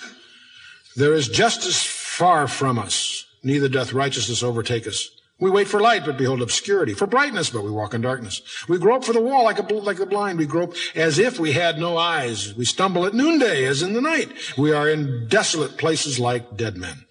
There 0.96 1.14
is 1.14 1.28
justice 1.28 1.84
far 1.84 2.48
from 2.48 2.78
us, 2.78 3.24
neither 3.42 3.68
doth 3.68 3.92
righteousness 3.92 4.42
overtake 4.42 4.86
us. 4.86 5.08
We 5.42 5.50
wait 5.50 5.66
for 5.66 5.80
light, 5.80 6.04
but 6.06 6.16
behold 6.16 6.40
obscurity, 6.40 6.94
for 6.94 7.08
brightness, 7.08 7.50
but 7.50 7.64
we 7.64 7.70
walk 7.72 7.94
in 7.94 8.00
darkness. 8.00 8.42
We 8.68 8.78
grope 8.78 9.02
for 9.02 9.12
the 9.12 9.20
wall 9.20 9.42
like, 9.42 9.58
a, 9.58 9.74
like 9.74 9.96
the 9.96 10.06
blind. 10.06 10.38
We 10.38 10.46
grope 10.46 10.76
as 10.94 11.18
if 11.18 11.40
we 11.40 11.50
had 11.50 11.80
no 11.80 11.96
eyes. 11.96 12.54
We 12.54 12.64
stumble 12.64 13.06
at 13.06 13.12
noonday 13.12 13.64
as 13.64 13.82
in 13.82 13.92
the 13.92 14.00
night. 14.00 14.28
We 14.56 14.72
are 14.72 14.88
in 14.88 15.26
desolate 15.26 15.78
places 15.78 16.20
like 16.20 16.56
dead 16.56 16.76
men. 16.76 17.06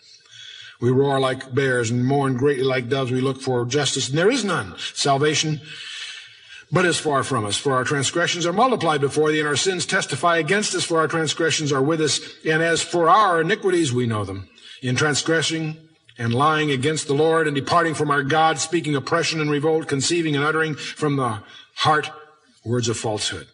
We 0.79 0.91
roar 0.91 1.19
like 1.19 1.53
bears 1.53 1.91
and 1.91 2.05
mourn 2.05 2.37
greatly 2.37 2.63
like 2.63 2.87
doves. 2.87 3.11
We 3.11 3.19
look 3.19 3.41
for 3.41 3.65
justice, 3.65 4.07
and 4.07 4.17
there 4.17 4.31
is 4.31 4.45
none. 4.45 4.75
Salvation, 4.93 5.59
but 6.71 6.85
is 6.85 6.97
far 6.97 7.25
from 7.25 7.43
us. 7.43 7.57
For 7.57 7.73
our 7.73 7.83
transgressions 7.83 8.45
are 8.45 8.53
multiplied 8.53 9.01
before 9.01 9.29
thee, 9.33 9.39
and 9.39 9.47
our 9.49 9.57
sins 9.57 9.85
testify 9.85 10.37
against 10.37 10.73
us, 10.73 10.85
for 10.85 10.99
our 10.99 11.09
transgressions 11.09 11.73
are 11.73 11.83
with 11.83 11.99
us. 11.99 12.21
And 12.45 12.63
as 12.63 12.81
for 12.81 13.09
our 13.09 13.41
iniquities, 13.41 13.91
we 13.91 14.07
know 14.07 14.23
them 14.23 14.47
in 14.81 14.95
transgressing 14.95 15.89
and 16.21 16.35
lying 16.35 16.69
against 16.69 17.07
the 17.07 17.15
Lord 17.15 17.47
and 17.47 17.55
departing 17.55 17.95
from 17.95 18.11
our 18.11 18.21
God, 18.21 18.59
speaking 18.59 18.95
oppression 18.95 19.41
and 19.41 19.49
revolt, 19.49 19.87
conceiving 19.87 20.35
and 20.35 20.45
uttering 20.45 20.75
from 20.75 21.15
the 21.15 21.41
heart 21.77 22.11
words 22.63 22.87
of 22.87 22.95
falsehood. 22.95 23.47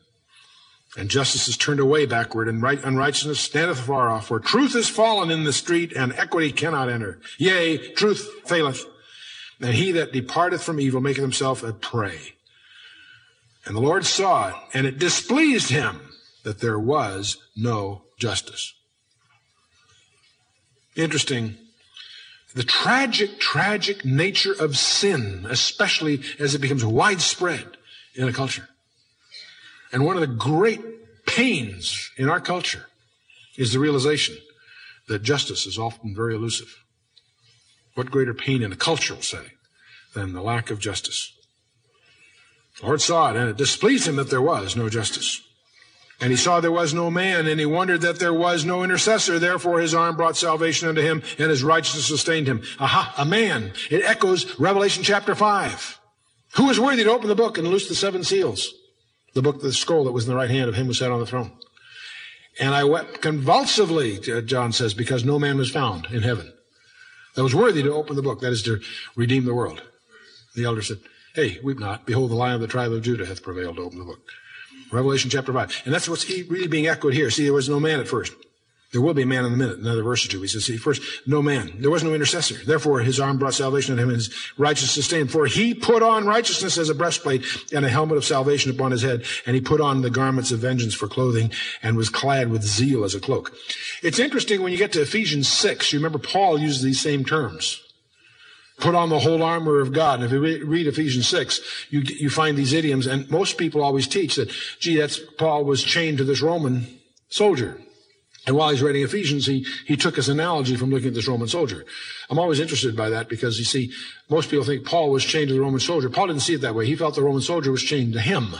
And 0.97 1.09
justice 1.09 1.47
is 1.47 1.55
turned 1.55 1.79
away 1.79 2.05
backward, 2.05 2.49
and 2.49 2.61
right 2.61 2.83
unrighteousness 2.83 3.39
standeth 3.39 3.79
far 3.79 4.09
off. 4.09 4.27
For 4.27 4.41
truth 4.41 4.75
is 4.75 4.89
fallen 4.89 5.31
in 5.31 5.45
the 5.45 5.53
street, 5.53 5.93
and 5.93 6.11
equity 6.17 6.51
cannot 6.51 6.89
enter. 6.89 7.21
Yea, 7.37 7.77
truth 7.93 8.29
faileth, 8.43 8.83
and 9.61 9.73
he 9.73 9.93
that 9.93 10.11
departeth 10.11 10.61
from 10.61 10.81
evil 10.81 10.99
maketh 10.99 11.21
himself 11.21 11.63
a 11.63 11.71
prey. 11.71 12.33
And 13.63 13.77
the 13.77 13.81
Lord 13.81 14.05
saw 14.05 14.49
it, 14.49 14.55
and 14.73 14.85
it 14.85 14.99
displeased 14.99 15.69
him 15.69 16.01
that 16.43 16.59
there 16.59 16.79
was 16.79 17.37
no 17.55 18.01
justice. 18.19 18.73
Interesting. 20.97 21.55
The 22.55 22.63
tragic, 22.63 23.39
tragic 23.39 24.05
nature 24.05 24.53
of 24.53 24.77
sin, 24.77 25.45
especially 25.49 26.21
as 26.39 26.55
it 26.55 26.61
becomes 26.61 26.85
widespread 26.85 27.77
in 28.15 28.27
a 28.27 28.33
culture. 28.33 28.69
And 29.91 30.05
one 30.05 30.15
of 30.15 30.21
the 30.21 30.35
great 30.35 31.25
pains 31.25 32.11
in 32.17 32.29
our 32.29 32.39
culture 32.39 32.87
is 33.57 33.73
the 33.73 33.79
realization 33.79 34.37
that 35.07 35.23
justice 35.23 35.65
is 35.65 35.77
often 35.77 36.15
very 36.15 36.35
elusive. 36.35 36.83
What 37.95 38.11
greater 38.11 38.33
pain 38.33 38.61
in 38.61 38.71
a 38.71 38.77
cultural 38.77 39.21
setting 39.21 39.51
than 40.13 40.33
the 40.33 40.41
lack 40.41 40.69
of 40.69 40.79
justice? 40.79 41.33
The 42.79 42.85
Lord 42.85 43.01
saw 43.01 43.31
it, 43.31 43.37
and 43.37 43.49
it 43.49 43.57
displeased 43.57 44.07
him 44.07 44.17
that 44.17 44.29
there 44.29 44.41
was 44.41 44.75
no 44.75 44.89
justice. 44.89 45.41
And 46.19 46.31
he 46.31 46.37
saw 46.37 46.59
there 46.59 46.71
was 46.71 46.95
no 46.95 47.11
man, 47.11 47.45
and 47.45 47.59
he 47.59 47.65
wondered 47.65 48.01
that 48.01 48.17
there 48.17 48.33
was 48.33 48.65
no 48.65 48.83
intercessor. 48.83 49.37
Therefore 49.37 49.79
his 49.79 49.93
arm 49.93 50.15
brought 50.15 50.35
salvation 50.35 50.89
unto 50.89 51.01
him, 51.01 51.21
and 51.37 51.49
his 51.49 51.63
righteousness 51.63 52.07
sustained 52.07 52.47
him. 52.47 52.63
Aha, 52.79 53.13
a 53.17 53.25
man. 53.25 53.73
It 53.91 54.03
echoes 54.03 54.59
Revelation 54.59 55.03
chapter 55.03 55.35
5. 55.35 55.99
Who 56.55 56.69
is 56.71 56.79
worthy 56.79 57.03
to 57.03 57.11
open 57.11 57.27
the 57.27 57.35
book 57.35 57.57
and 57.57 57.67
loose 57.67 57.87
the 57.87 57.93
seven 57.93 58.23
seals? 58.23 58.73
The 59.35 59.43
book, 59.43 59.61
the 59.61 59.71
scroll 59.71 60.05
that 60.05 60.11
was 60.11 60.25
in 60.25 60.31
the 60.31 60.35
right 60.35 60.49
hand 60.49 60.69
of 60.69 60.75
him 60.75 60.87
who 60.87 60.93
sat 60.93 61.11
on 61.11 61.19
the 61.19 61.27
throne. 61.27 61.51
And 62.59 62.73
I 62.73 62.83
wept 62.83 63.21
convulsively, 63.21 64.19
uh, 64.31 64.41
John 64.41 64.71
says, 64.71 64.95
because 64.95 65.23
no 65.23 65.37
man 65.37 65.57
was 65.57 65.69
found 65.69 66.07
in 66.07 66.23
heaven 66.23 66.51
that 67.35 67.43
was 67.43 67.53
worthy 67.53 67.83
to 67.83 67.93
open 67.93 68.15
the 68.15 68.23
book, 68.23 68.41
that 68.41 68.51
is 68.51 68.63
to 68.63 68.79
redeem 69.15 69.45
the 69.45 69.53
world. 69.53 69.83
The 70.55 70.63
elder 70.63 70.81
said, 70.81 70.97
Hey, 71.35 71.59
weep 71.63 71.77
not. 71.77 72.07
Behold, 72.07 72.31
the 72.31 72.35
lion 72.35 72.55
of 72.55 72.61
the 72.61 72.67
tribe 72.67 72.91
of 72.91 73.03
Judah 73.03 73.27
hath 73.27 73.43
prevailed 73.43 73.75
to 73.75 73.83
open 73.83 73.99
the 73.99 74.05
book. 74.05 74.27
Revelation 74.91 75.29
chapter 75.29 75.53
5. 75.53 75.83
And 75.85 75.93
that's 75.93 76.07
what's 76.07 76.29
really 76.29 76.67
being 76.67 76.87
echoed 76.87 77.13
here. 77.13 77.29
See, 77.29 77.43
there 77.43 77.53
was 77.53 77.69
no 77.69 77.79
man 77.79 77.99
at 77.99 78.07
first. 78.07 78.33
There 78.93 79.01
will 79.01 79.13
be 79.13 79.23
a 79.23 79.27
man 79.27 79.43
in 79.43 79.51
a 79.51 79.57
minute, 79.57 79.79
another 79.79 80.01
verse 80.01 80.25
or 80.25 80.29
two. 80.29 80.41
He 80.41 80.47
says, 80.47 80.63
see, 80.63 80.77
first, 80.77 81.01
no 81.27 81.41
man. 81.41 81.73
There 81.79 81.91
was 81.91 82.05
no 82.05 82.13
intercessor. 82.13 82.55
Therefore, 82.65 83.01
his 83.01 83.19
arm 83.19 83.37
brought 83.37 83.53
salvation 83.53 83.93
on 83.93 83.99
him 83.99 84.07
and 84.07 84.15
his 84.15 84.33
righteousness 84.57 84.93
sustained. 84.93 85.29
For 85.29 85.45
he 85.45 85.73
put 85.73 86.01
on 86.01 86.25
righteousness 86.25 86.77
as 86.77 86.87
a 86.87 86.95
breastplate 86.95 87.45
and 87.73 87.85
a 87.85 87.89
helmet 87.89 88.17
of 88.17 88.23
salvation 88.23 88.71
upon 88.71 88.91
his 88.91 89.01
head. 89.01 89.25
And 89.45 89.55
he 89.55 89.61
put 89.61 89.81
on 89.81 90.03
the 90.03 90.09
garments 90.09 90.53
of 90.53 90.59
vengeance 90.59 90.93
for 90.93 91.09
clothing 91.09 91.51
and 91.83 91.97
was 91.97 92.07
clad 92.09 92.49
with 92.49 92.63
zeal 92.63 93.03
as 93.03 93.13
a 93.13 93.19
cloak. 93.19 93.53
It's 94.03 94.19
interesting 94.19 94.61
when 94.61 94.71
you 94.71 94.77
get 94.77 94.93
to 94.93 95.01
Ephesians 95.01 95.49
6, 95.49 95.91
you 95.91 95.99
remember 95.99 96.19
Paul 96.19 96.57
uses 96.57 96.81
these 96.81 97.01
same 97.01 97.25
terms. 97.25 97.83
Put 98.79 98.93
on 98.93 99.09
the 99.09 99.19
whole 99.19 99.41
armor 99.41 99.79
of 99.79 99.91
God. 99.91 100.21
And 100.21 100.25
if 100.25 100.31
you 100.31 100.65
read 100.65 100.85
Ephesians 100.85 101.27
6, 101.27 101.59
you, 101.89 102.01
you 102.01 102.29
find 102.29 102.55
these 102.55 102.73
idioms. 102.73 103.07
And 103.07 103.29
most 103.29 103.57
people 103.57 103.81
always 103.81 104.07
teach 104.07 104.35
that, 104.35 104.51
gee, 104.79 104.97
that's 104.97 105.19
Paul 105.37 105.65
was 105.65 105.83
chained 105.83 106.19
to 106.19 106.23
this 106.23 106.41
Roman 106.41 106.85
soldier. 107.27 107.81
And 108.45 108.55
while 108.55 108.69
he's 108.69 108.81
writing 108.81 109.03
Ephesians, 109.03 109.45
he, 109.45 109.65
he 109.85 109.97
took 109.97 110.15
his 110.15 110.29
analogy 110.29 110.77
from 110.77 110.89
looking 110.89 111.09
at 111.09 111.13
this 111.15 111.27
Roman 111.27 111.49
soldier. 111.49 111.85
I'm 112.29 112.39
always 112.39 112.61
interested 112.61 112.95
by 112.95 113.09
that 113.09 113.27
because 113.27 113.59
you 113.59 113.65
see, 113.65 113.91
most 114.29 114.49
people 114.49 114.63
think 114.63 114.85
Paul 114.85 115.09
was 115.09 115.25
chained 115.25 115.49
to 115.49 115.53
the 115.53 115.59
Roman 115.59 115.81
soldier. 115.81 116.09
Paul 116.09 116.27
didn't 116.27 116.43
see 116.43 116.53
it 116.53 116.61
that 116.61 116.73
way. 116.73 116.85
He 116.85 116.95
felt 116.95 117.15
the 117.15 117.23
Roman 117.23 117.41
soldier 117.41 117.71
was 117.71 117.83
chained 117.83 118.13
to 118.13 118.21
him. 118.21 118.55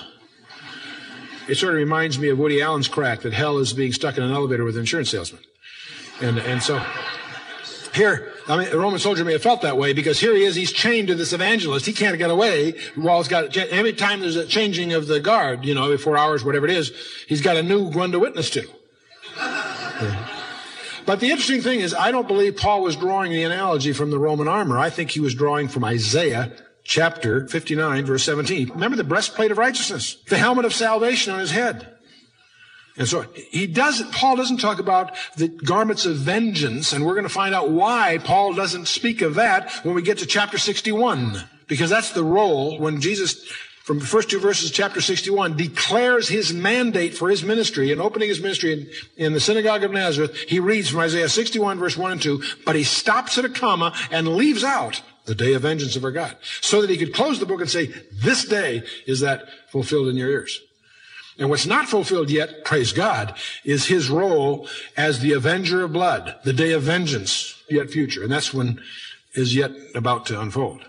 It 1.48 1.56
sort 1.56 1.74
of 1.74 1.78
reminds 1.78 2.20
me 2.20 2.28
of 2.28 2.38
Woody 2.38 2.62
Allen's 2.62 2.90
crack 2.90 3.22
that 3.22 3.32
hell 3.32 3.60
is 3.60 3.72
being 3.72 3.94
stuck 3.94 4.18
in 4.18 4.24
an 4.24 4.32
elevator 4.32 4.66
with 4.66 4.76
an 4.76 4.82
insurance 4.82 5.10
salesman. 5.10 5.42
And, 6.20 6.40
and 6.40 6.62
so 6.62 6.84
here, 7.94 8.34
I 8.48 8.58
mean, 8.58 8.70
the 8.70 8.78
Roman 8.78 9.00
soldier 9.00 9.26
may 9.26 9.34
have 9.34 9.44
felt 9.44 9.62
that 9.62 9.78
way 9.78 9.94
because 9.94 10.20
here 10.20 10.34
he 10.34 10.44
is, 10.44 10.56
he's 10.56 10.72
chained 10.72 11.10
to 11.10 11.16
this 11.16 11.34
evangelist. 11.34 11.86
He 11.86 11.94
can't 11.94 12.18
get 12.18 12.30
away 12.30 12.72
he's 12.72 13.28
got, 13.28 13.56
every 13.58 13.94
time 13.94 14.22
there's 14.22 14.38
a 14.38 14.46
changing 14.46 14.94
of 14.94 15.08
the 15.08 15.20
guard, 15.20 15.66
you 15.66 15.74
know, 15.74 15.86
every 15.86 15.98
four 15.98 16.18
hours, 16.18 16.44
whatever 16.44 16.66
it 16.66 16.72
is, 16.72 16.92
he's 17.28 17.42
got 17.42 17.58
a 17.58 17.64
new 17.64 17.84
one 17.84 18.12
to 18.14 18.20
witness 18.20 18.50
to. 18.52 18.68
But 21.06 21.22
the 21.22 21.30
interesting 21.30 21.62
thing 21.62 21.80
is, 21.80 21.94
I 21.94 22.12
don't 22.12 22.28
believe 22.28 22.58
Paul 22.58 22.82
was 22.84 22.98
drawing 22.98 23.32
the 23.32 23.44
analogy 23.44 23.94
from 23.94 24.12
the 24.12 24.20
Roman 24.20 24.48
armor. 24.48 24.78
I 24.78 24.90
think 24.90 25.12
he 25.12 25.22
was 25.22 25.34
drawing 25.34 25.70
from 25.70 25.86
Isaiah 25.86 26.52
chapter 26.84 27.48
59, 27.48 28.06
verse 28.06 28.24
17. 28.24 28.70
Remember 28.72 28.98
the 28.98 29.06
breastplate 29.06 29.52
of 29.52 29.58
righteousness, 29.58 30.16
the 30.28 30.38
helmet 30.38 30.66
of 30.66 30.74
salvation 30.74 31.34
on 31.34 31.40
his 31.40 31.52
head. 31.52 31.97
And 32.98 33.08
so 33.08 33.26
he 33.52 33.68
doesn't, 33.68 34.12
Paul 34.12 34.36
doesn't 34.36 34.58
talk 34.58 34.80
about 34.80 35.16
the 35.36 35.48
garments 35.48 36.06
of 36.06 36.16
vengeance, 36.16 36.94
and 36.94 37.06
we're 37.06 37.14
going 37.14 37.28
to 37.28 37.34
find 37.34 37.54
out 37.54 37.70
why 37.70 38.20
Paul 38.24 38.54
doesn't 38.54 38.88
speak 38.88 39.22
of 39.22 39.36
that 39.36 39.72
when 39.84 39.94
we 39.94 40.02
get 40.02 40.18
to 40.20 40.26
chapter 40.26 40.58
61. 40.58 41.44
Because 41.68 41.90
that's 41.90 42.12
the 42.12 42.24
role 42.24 42.80
when 42.80 43.02
Jesus 43.02 43.46
from 43.88 44.00
the 44.00 44.06
first 44.06 44.30
two 44.30 44.40
verses, 44.40 44.70
chapter 44.70 45.00
61, 45.00 45.56
declares 45.56 46.28
his 46.28 46.52
mandate 46.52 47.14
for 47.14 47.30
his 47.30 47.42
ministry 47.42 47.90
and 47.90 48.02
opening 48.02 48.28
his 48.28 48.42
ministry 48.42 48.74
in, 48.74 48.90
in, 49.28 49.32
the 49.32 49.40
synagogue 49.40 49.82
of 49.82 49.92
Nazareth. 49.92 50.36
He 50.36 50.60
reads 50.60 50.90
from 50.90 51.00
Isaiah 51.00 51.30
61 51.30 51.80
verse 51.80 51.96
1 51.96 52.12
and 52.12 52.22
2, 52.22 52.44
but 52.66 52.76
he 52.76 52.84
stops 52.84 53.38
at 53.38 53.46
a 53.46 53.50
comma 53.50 53.96
and 54.12 54.28
leaves 54.28 54.62
out 54.62 55.02
the 55.24 55.34
day 55.34 55.54
of 55.54 55.62
vengeance 55.62 55.96
of 55.96 56.04
our 56.04 56.12
God 56.12 56.36
so 56.60 56.82
that 56.82 56.90
he 56.90 56.98
could 56.98 57.14
close 57.14 57.40
the 57.40 57.46
book 57.46 57.62
and 57.62 57.70
say, 57.70 57.86
this 58.12 58.44
day 58.44 58.84
is 59.06 59.22
that 59.22 59.46
fulfilled 59.70 60.10
in 60.10 60.18
your 60.18 60.32
ears. 60.32 60.60
And 61.40 61.50
what's 61.50 61.68
not 61.68 61.88
fulfilled 61.88 62.32
yet, 62.32 62.66
praise 62.66 62.92
God, 62.92 63.36
is 63.64 63.86
his 63.86 64.10
role 64.10 64.68
as 64.96 65.20
the 65.20 65.34
avenger 65.34 65.84
of 65.84 65.94
blood, 65.94 66.36
the 66.44 66.54
day 66.54 66.72
of 66.72 66.84
vengeance 66.84 67.62
yet 67.70 67.90
future. 67.90 68.24
And 68.24 68.32
that's 68.32 68.54
when 68.54 68.82
is 69.34 69.56
yet 69.56 69.72
about 69.94 70.26
to 70.28 70.42
unfold. 70.42 70.84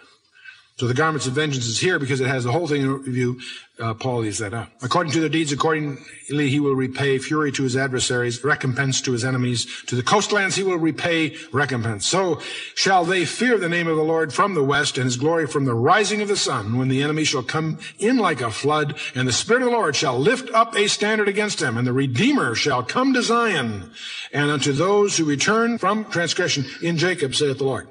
So 0.79 0.87
the 0.87 0.95
garments 0.95 1.27
of 1.27 1.33
vengeance 1.33 1.67
is 1.67 1.81
here 1.81 1.99
because 1.99 2.21
it 2.21 2.29
has 2.29 2.45
the 2.45 2.53
whole 2.53 2.69
thing 2.69 2.83
in 2.83 3.03
review. 3.03 3.41
Uh, 3.81 3.95
Paul 3.95 4.21
leaves 4.21 4.39
that 4.39 4.55
out. 4.55 4.69
According 4.81 5.13
to 5.13 5.21
their 5.21 5.29
deeds, 5.29 5.51
accordingly 5.51 5.99
he 6.29 6.61
will 6.61 6.77
repay 6.77 7.19
fury 7.19 7.51
to 7.53 7.65
his 7.65 7.77
adversaries, 7.77 8.45
recompense 8.45 9.01
to 9.01 9.11
his 9.11 9.25
enemies. 9.25 9.67
To 9.87 9.97
the 9.97 10.05
coastlands 10.05 10.55
he 10.55 10.63
will 10.63 10.77
repay 10.77 11.35
recompense. 11.51 12.07
So 12.07 12.41
shall 12.77 13.05
they 13.05 13.25
fear 13.25 13.59
the 13.59 13.69
name 13.69 13.89
of 13.89 13.97
the 13.97 14.05
Lord 14.05 14.33
from 14.33 14.55
the 14.55 14.63
west 14.63 14.99
and 14.99 15.05
his 15.05 15.17
glory 15.17 15.49
from 15.49 15.65
the 15.65 15.75
rising 15.75 16.23
of 16.23 16.29
the 16.29 16.37
sun 16.37 16.79
when 16.79 16.87
the 16.87 17.03
enemy 17.03 17.25
shall 17.25 17.43
come 17.43 17.81
in 17.99 18.17
like 18.17 18.41
a 18.41 18.53
flood 18.53 18.97
and 19.17 19.27
the 19.27 19.33
Spirit 19.33 19.63
of 19.63 19.71
the 19.71 19.77
Lord 19.77 19.97
shall 19.97 20.17
lift 20.17 20.49
up 20.55 20.77
a 20.77 20.89
standard 20.89 21.29
against 21.29 21.61
him 21.61 21.77
and 21.77 21.89
the 21.89 21.93
Redeemer 21.93 22.55
shall 22.55 22.85
come 22.85 23.15
to 23.15 23.23
Zion 23.23 23.91
and 24.33 24.49
unto 24.49 24.73
those 24.73 25.17
who 25.17 25.25
return 25.25 25.79
from 25.79 26.05
transgression 26.05 26.67
in 26.81 26.99
Jacob, 26.99 27.35
saith 27.35 27.59
the 27.59 27.65
Lord. 27.65 27.89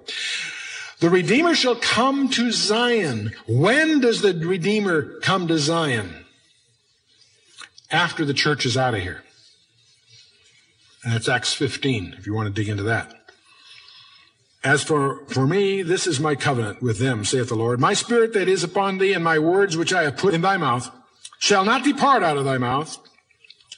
The 1.00 1.10
Redeemer 1.10 1.54
shall 1.54 1.76
come 1.76 2.28
to 2.30 2.52
Zion. 2.52 3.34
When 3.48 4.00
does 4.00 4.22
the 4.22 4.34
Redeemer 4.34 5.20
come 5.20 5.48
to 5.48 5.60
Zion? 5.60 6.26
After 7.92 8.26
the 8.26 8.34
church 8.34 8.66
is 8.66 8.76
out 8.76 8.96
of 8.96 9.02
here. 9.02 9.24
And 11.04 11.14
that's 11.14 11.30
Acts 11.30 11.54
15, 11.54 12.16
if 12.18 12.26
you 12.26 12.34
want 12.34 12.48
to 12.48 12.62
dig 12.62 12.68
into 12.68 12.84
that. 12.84 13.14
As 14.64 14.84
for, 14.84 15.24
for 15.28 15.46
me, 15.46 15.84
this 15.84 16.08
is 16.08 16.20
my 16.20 16.36
covenant 16.36 16.82
with 16.82 16.98
them, 16.98 17.24
saith 17.24 17.50
the 17.50 17.56
Lord. 17.56 17.80
My 17.80 17.94
spirit 17.94 18.34
that 18.34 18.50
is 18.50 18.64
upon 18.64 18.98
thee 18.98 19.14
and 19.14 19.24
my 19.24 19.40
words 19.40 19.78
which 19.78 19.94
I 19.94 20.04
have 20.04 20.18
put 20.18 20.34
in 20.34 20.42
thy 20.42 20.58
mouth 20.58 20.92
shall 21.40 21.64
not 21.64 21.84
depart 21.84 22.24
out 22.24 22.38
of 22.38 22.44
thy 22.44 22.58
mouth, 22.58 22.98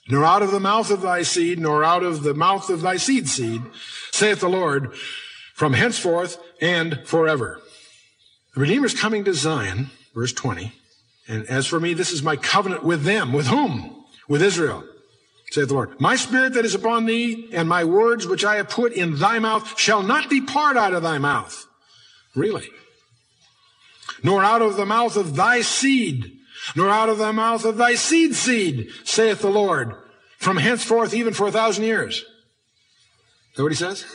nor 0.08 0.24
out 0.24 0.42
of 0.42 0.52
the 0.52 0.60
mouth 0.60 0.90
of 0.90 1.02
thy 1.02 1.22
seed, 1.22 1.60
nor 1.60 1.84
out 1.84 2.02
of 2.02 2.24
the 2.24 2.34
mouth 2.34 2.70
of 2.70 2.82
thy 2.82 2.96
seed 2.96 3.28
seed, 3.28 3.62
saith 4.12 4.40
the 4.40 4.50
Lord, 4.50 4.96
from 5.54 5.74
henceforth 5.74 6.42
and 6.62 7.02
forever. 7.06 7.62
The 8.54 8.62
Redeemer 8.62 8.86
is 8.86 9.00
coming 9.00 9.24
to 9.26 9.34
Zion, 9.34 9.92
verse 10.14 10.34
20. 10.34 10.74
And 11.28 11.46
as 11.46 11.68
for 11.68 11.80
me, 11.80 11.94
this 11.94 12.12
is 12.12 12.24
my 12.24 12.36
covenant 12.36 12.84
with 12.84 13.04
them. 13.04 13.32
With 13.32 13.48
whom? 13.48 14.04
With 14.28 14.42
Israel, 14.42 14.84
saith 15.52 15.68
the 15.68 15.74
Lord. 15.74 16.00
My 16.00 16.16
spirit 16.16 16.54
that 16.54 16.66
is 16.66 16.76
upon 16.76 17.06
thee 17.06 17.50
and 17.54 17.70
my 17.70 17.84
words 17.84 18.28
which 18.28 18.44
I 18.44 18.56
have 18.56 18.70
put 18.70 18.94
in 18.94 19.16
thy 19.16 19.40
mouth 19.40 19.80
shall 19.80 20.04
not 20.04 20.30
depart 20.30 20.78
out 20.78 20.94
of 20.94 21.04
thy 21.04 21.18
mouth. 21.18 21.68
Really. 22.36 22.70
Nor 24.24 24.44
out 24.44 24.62
of 24.62 24.76
the 24.76 24.86
mouth 24.86 25.16
of 25.16 25.36
thy 25.36 25.62
seed, 25.62 26.38
nor 26.76 26.90
out 26.90 27.10
of 27.10 27.18
the 27.18 27.32
mouth 27.32 27.64
of 27.64 27.78
thy 27.78 27.96
seed 27.96 28.36
seed, 28.36 28.90
saith 29.04 29.42
the 29.42 29.50
Lord, 29.50 29.94
from 30.38 30.58
henceforth 30.58 31.14
even 31.14 31.34
for 31.34 31.48
a 31.48 31.52
thousand 31.52 31.86
years. 31.86 32.18
Is 32.18 32.26
that 33.56 33.64
what 33.64 33.72
he 33.72 33.78
says? 33.78 34.06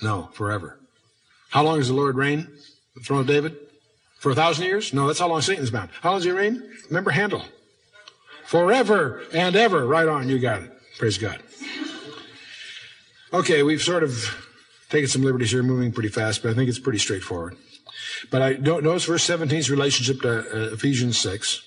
No, 0.00 0.30
forever. 0.32 0.78
How 1.52 1.62
long 1.62 1.78
does 1.78 1.88
the 1.88 1.94
Lord 1.94 2.16
reign? 2.16 2.48
The 2.94 3.02
throne 3.02 3.20
of 3.20 3.26
David? 3.26 3.54
For 4.18 4.32
a 4.32 4.34
thousand 4.34 4.64
years? 4.64 4.94
No, 4.94 5.06
that's 5.06 5.18
how 5.18 5.28
long 5.28 5.42
Satan's 5.42 5.70
bound. 5.70 5.90
How 6.00 6.10
long 6.10 6.18
does 6.20 6.24
he 6.24 6.30
reign? 6.30 6.62
Remember 6.88 7.10
Handel. 7.10 7.42
Forever 8.46 9.22
and 9.34 9.54
ever. 9.54 9.86
Right 9.86 10.08
on, 10.08 10.30
you 10.30 10.38
got 10.38 10.62
it. 10.62 10.72
Praise 10.98 11.18
God. 11.18 11.42
Okay, 13.34 13.62
we've 13.62 13.82
sort 13.82 14.02
of 14.02 14.14
taken 14.88 15.08
some 15.08 15.22
liberties 15.22 15.50
here, 15.50 15.62
moving 15.62 15.92
pretty 15.92 16.08
fast, 16.08 16.42
but 16.42 16.50
I 16.50 16.54
think 16.54 16.70
it's 16.70 16.78
pretty 16.78 16.98
straightforward. 16.98 17.56
But 18.30 18.40
I 18.40 18.54
don't 18.54 18.82
notice 18.82 19.04
verse 19.04 19.26
17's 19.26 19.70
relationship 19.70 20.22
to 20.22 20.38
uh, 20.38 20.72
Ephesians 20.72 21.18
6. 21.18 21.62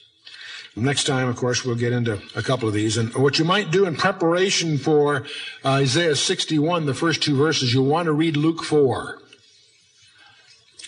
Next 0.75 1.03
time, 1.03 1.27
of 1.27 1.35
course, 1.35 1.63
we'll 1.63 1.75
get 1.75 1.93
into 1.93 2.19
a 2.35 2.41
couple 2.41 2.67
of 2.67 2.73
these. 2.73 2.97
And 2.97 3.13
what 3.15 3.37
you 3.37 3.45
might 3.45 3.69
do 3.69 3.85
in 3.85 3.95
preparation 3.95 4.79
for 4.79 5.25
uh, 5.63 5.69
Isaiah 5.69 6.15
61, 6.15 6.87
the 6.87 6.95
first 6.95 7.21
two 7.21 7.37
verses, 7.37 7.73
you'll 7.73 7.85
want 7.85 8.07
to 8.07 8.13
read 8.13 8.35
Luke 8.35 8.63
4. 8.63 9.19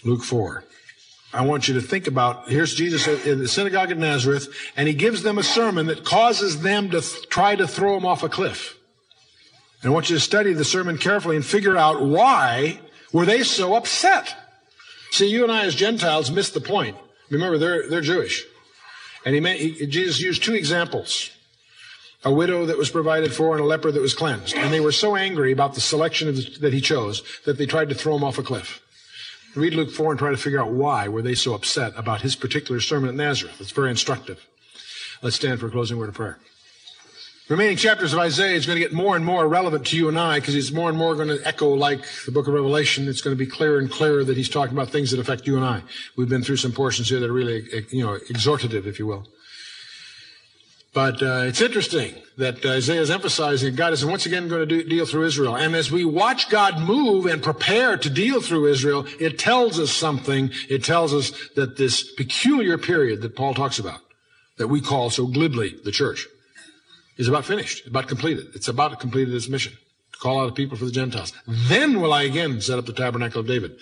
Luke 0.03 0.23
4. 0.23 0.63
I 1.33 1.45
want 1.45 1.67
you 1.67 1.73
to 1.73 1.81
think 1.81 2.07
about, 2.07 2.49
here's 2.49 2.73
Jesus 2.73 3.07
in 3.25 3.39
the 3.39 3.47
synagogue 3.47 3.91
at 3.91 3.97
Nazareth, 3.97 4.47
and 4.77 4.87
he 4.87 4.93
gives 4.93 5.23
them 5.23 5.37
a 5.37 5.43
sermon 5.43 5.87
that 5.87 6.05
causes 6.05 6.61
them 6.61 6.89
to 6.91 7.01
th- 7.01 7.29
try 7.29 7.55
to 7.55 7.67
throw 7.67 7.97
him 7.97 8.05
off 8.05 8.23
a 8.23 8.29
cliff. 8.29 8.77
And 9.81 9.91
I 9.91 9.93
want 9.93 10.09
you 10.09 10.15
to 10.15 10.21
study 10.21 10.53
the 10.53 10.65
sermon 10.65 10.97
carefully 10.97 11.35
and 11.35 11.45
figure 11.45 11.77
out 11.77 12.01
why 12.01 12.79
were 13.11 13.25
they 13.25 13.43
so 13.43 13.75
upset. 13.75 14.35
See, 15.11 15.27
you 15.27 15.43
and 15.43 15.51
I 15.51 15.65
as 15.65 15.75
Gentiles 15.75 16.31
missed 16.31 16.53
the 16.53 16.61
point. 16.61 16.97
Remember, 17.29 17.57
they're, 17.57 17.89
they're 17.89 18.01
Jewish. 18.01 18.45
And 19.25 19.35
he, 19.35 19.41
made, 19.41 19.59
he, 19.59 19.85
Jesus 19.85 20.21
used 20.21 20.43
two 20.43 20.55
examples 20.55 21.31
a 22.23 22.33
widow 22.33 22.65
that 22.65 22.77
was 22.77 22.89
provided 22.89 23.31
for 23.31 23.53
and 23.53 23.63
a 23.63 23.67
leper 23.67 23.91
that 23.91 24.01
was 24.01 24.13
cleansed. 24.13 24.55
And 24.55 24.73
they 24.73 24.79
were 24.79 24.91
so 24.91 25.15
angry 25.15 25.51
about 25.51 25.75
the 25.75 25.81
selection 25.81 26.33
the, 26.33 26.57
that 26.61 26.73
he 26.73 26.81
chose 26.81 27.21
that 27.45 27.57
they 27.57 27.65
tried 27.65 27.89
to 27.89 27.95
throw 27.95 28.15
him 28.15 28.23
off 28.23 28.37
a 28.37 28.43
cliff. 28.43 28.81
Read 29.57 29.73
Luke 29.73 29.91
4 29.91 30.11
and 30.11 30.19
try 30.19 30.29
to 30.29 30.37
figure 30.37 30.61
out 30.61 30.71
why 30.71 31.07
were 31.07 31.21
they 31.21 31.33
so 31.33 31.53
upset 31.53 31.93
about 31.97 32.21
his 32.21 32.35
particular 32.35 32.79
sermon 32.79 33.09
at 33.09 33.15
Nazareth. 33.15 33.59
It's 33.59 33.71
very 33.71 33.89
instructive. 33.89 34.45
Let's 35.21 35.35
stand 35.35 35.59
for 35.59 35.67
a 35.67 35.71
closing 35.71 35.97
word 35.97 36.09
of 36.09 36.15
prayer. 36.15 36.37
remaining 37.49 37.77
chapters 37.77 38.13
of 38.13 38.19
Isaiah 38.19 38.55
is 38.55 38.67
going 38.67 38.75
to 38.75 38.79
get 38.79 38.93
more 38.93 39.15
and 39.15 39.25
more 39.25 39.47
relevant 39.47 39.87
to 39.87 39.97
you 39.97 40.09
and 40.09 40.19
I 40.19 40.39
because 40.39 40.53
it's 40.53 40.71
more 40.71 40.89
and 40.89 40.97
more 40.97 41.15
going 41.15 41.29
to 41.29 41.39
echo 41.43 41.69
like 41.69 42.05
the 42.25 42.31
book 42.31 42.47
of 42.47 42.53
Revelation. 42.53 43.07
It's 43.07 43.21
going 43.21 43.35
to 43.35 43.43
be 43.43 43.49
clearer 43.49 43.79
and 43.79 43.89
clearer 43.89 44.23
that 44.23 44.37
he's 44.37 44.49
talking 44.49 44.77
about 44.77 44.89
things 44.89 45.09
that 45.11 45.19
affect 45.19 45.47
you 45.47 45.55
and 45.55 45.65
I. 45.65 45.81
We've 46.15 46.29
been 46.29 46.43
through 46.43 46.57
some 46.57 46.71
portions 46.71 47.09
here 47.09 47.19
that 47.19 47.29
are 47.29 47.33
really, 47.33 47.67
you 47.89 48.05
know, 48.05 48.17
exhortative, 48.29 48.85
if 48.85 48.99
you 48.99 49.07
will. 49.07 49.25
But 50.97 51.21
uh, 51.21 51.43
it's 51.45 51.61
interesting 51.61 52.15
that 52.37 52.65
Isaiah 52.65 53.01
is 53.01 53.11
emphasizing 53.11 53.75
God 53.75 53.93
is 53.93 54.03
once 54.03 54.25
again 54.25 54.47
going 54.47 54.61
to 54.61 54.65
do, 54.65 54.83
deal 54.83 55.05
through 55.05 55.27
Israel. 55.27 55.55
And 55.55 55.75
as 55.75 55.91
we 55.91 56.03
watch 56.03 56.49
God 56.49 56.79
move 56.79 57.27
and 57.27 57.43
prepare 57.43 57.97
to 57.97 58.09
deal 58.09 58.41
through 58.41 58.65
Israel, 58.65 59.05
it 59.19 59.37
tells 59.37 59.79
us 59.79 59.91
something. 59.91 60.49
It 60.71 60.83
tells 60.83 61.13
us 61.13 61.33
that 61.55 61.77
this 61.77 62.11
peculiar 62.13 62.79
period 62.79 63.21
that 63.21 63.35
Paul 63.35 63.53
talks 63.53 63.77
about, 63.77 63.99
that 64.57 64.69
we 64.69 64.81
call 64.81 65.11
so 65.11 65.27
glibly 65.27 65.75
the 65.83 65.91
church, 65.91 66.25
is 67.17 67.27
about 67.27 67.45
finished, 67.45 67.85
about 67.85 68.07
completed. 68.07 68.47
It's 68.55 68.67
about 68.67 68.89
to 68.89 68.95
complete 68.95 69.29
its 69.29 69.47
mission, 69.47 69.73
to 70.13 70.17
call 70.17 70.41
out 70.41 70.49
a 70.49 70.51
people 70.51 70.77
for 70.77 70.85
the 70.85 70.91
Gentiles. 70.91 71.31
Then 71.45 72.01
will 72.01 72.11
I 72.11 72.23
again 72.23 72.59
set 72.59 72.79
up 72.79 72.87
the 72.87 72.91
tabernacle 72.91 73.41
of 73.41 73.45
David. 73.45 73.77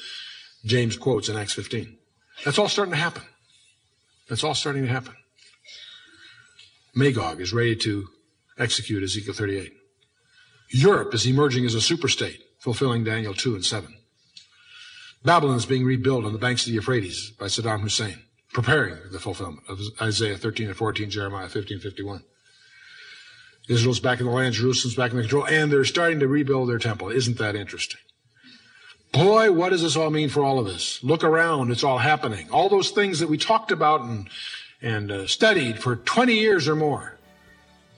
James 0.65 0.97
quotes 0.97 1.29
in 1.29 1.37
Acts 1.37 1.53
15. 1.53 1.95
That's 2.43 2.59
all 2.59 2.67
starting 2.67 2.91
to 2.91 2.99
happen. 2.99 3.23
That's 4.27 4.43
all 4.43 4.53
starting 4.53 4.83
to 4.83 4.89
happen. 4.89 5.15
Magog 6.97 7.41
is 7.41 7.51
ready 7.51 7.75
to 7.75 8.07
execute 8.57 9.03
Ezekiel 9.03 9.33
38. 9.33 9.73
Europe 10.69 11.13
is 11.13 11.25
emerging 11.25 11.65
as 11.65 11.75
a 11.75 11.79
superstate, 11.79 12.39
fulfilling 12.57 13.03
Daniel 13.03 13.33
2 13.33 13.55
and 13.55 13.65
7. 13.65 13.93
Babylon 15.21 15.57
is 15.57 15.65
being 15.65 15.83
rebuilt 15.83 16.23
on 16.23 16.31
the 16.31 16.39
banks 16.39 16.63
of 16.63 16.67
the 16.67 16.75
Euphrates 16.75 17.31
by 17.37 17.47
Saddam 17.47 17.81
Hussein, 17.81 18.23
preparing 18.53 18.95
the 19.11 19.19
fulfillment 19.19 19.63
of 19.67 19.81
Isaiah 20.01 20.37
13 20.37 20.67
and 20.67 20.77
14, 20.77 21.09
Jeremiah 21.09 21.49
15 21.49 21.79
51. 21.79 22.23
Israel's 23.67 23.99
back 23.99 24.21
in 24.21 24.25
the 24.25 24.31
land, 24.31 24.53
Jerusalem's 24.53 24.95
back 24.95 25.11
in 25.11 25.17
the 25.17 25.23
control, 25.23 25.47
and 25.47 25.69
they're 25.69 25.83
starting 25.83 26.21
to 26.21 26.29
rebuild 26.29 26.69
their 26.69 26.77
temple. 26.77 27.09
Isn't 27.09 27.39
that 27.39 27.57
interesting? 27.57 27.99
Boy, 29.11 29.51
what 29.51 29.69
does 29.69 29.81
this 29.81 29.97
all 29.97 30.11
mean 30.11 30.29
for 30.29 30.43
all 30.43 30.59
of 30.59 30.67
us? 30.67 31.03
Look 31.03 31.25
around, 31.25 31.71
it's 31.71 31.83
all 31.83 31.97
happening. 31.97 32.49
All 32.51 32.69
those 32.69 32.91
things 32.91 33.19
that 33.19 33.27
we 33.27 33.37
talked 33.37 33.71
about 33.71 34.01
and 34.01 34.29
and 34.85 35.11
uh, 35.11 35.27
studied 35.27 35.79
for 35.79 35.97
20 35.97 36.33
years 36.33 36.67
or 36.67 36.75
more 36.75 37.17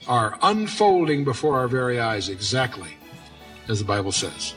are 0.08 0.38
unfolding 0.42 1.22
before 1.22 1.58
our 1.58 1.68
very 1.68 2.00
eyes 2.00 2.30
exactly 2.30 2.96
as 3.68 3.78
the 3.78 3.84
Bible 3.84 4.10
says. 4.10 4.54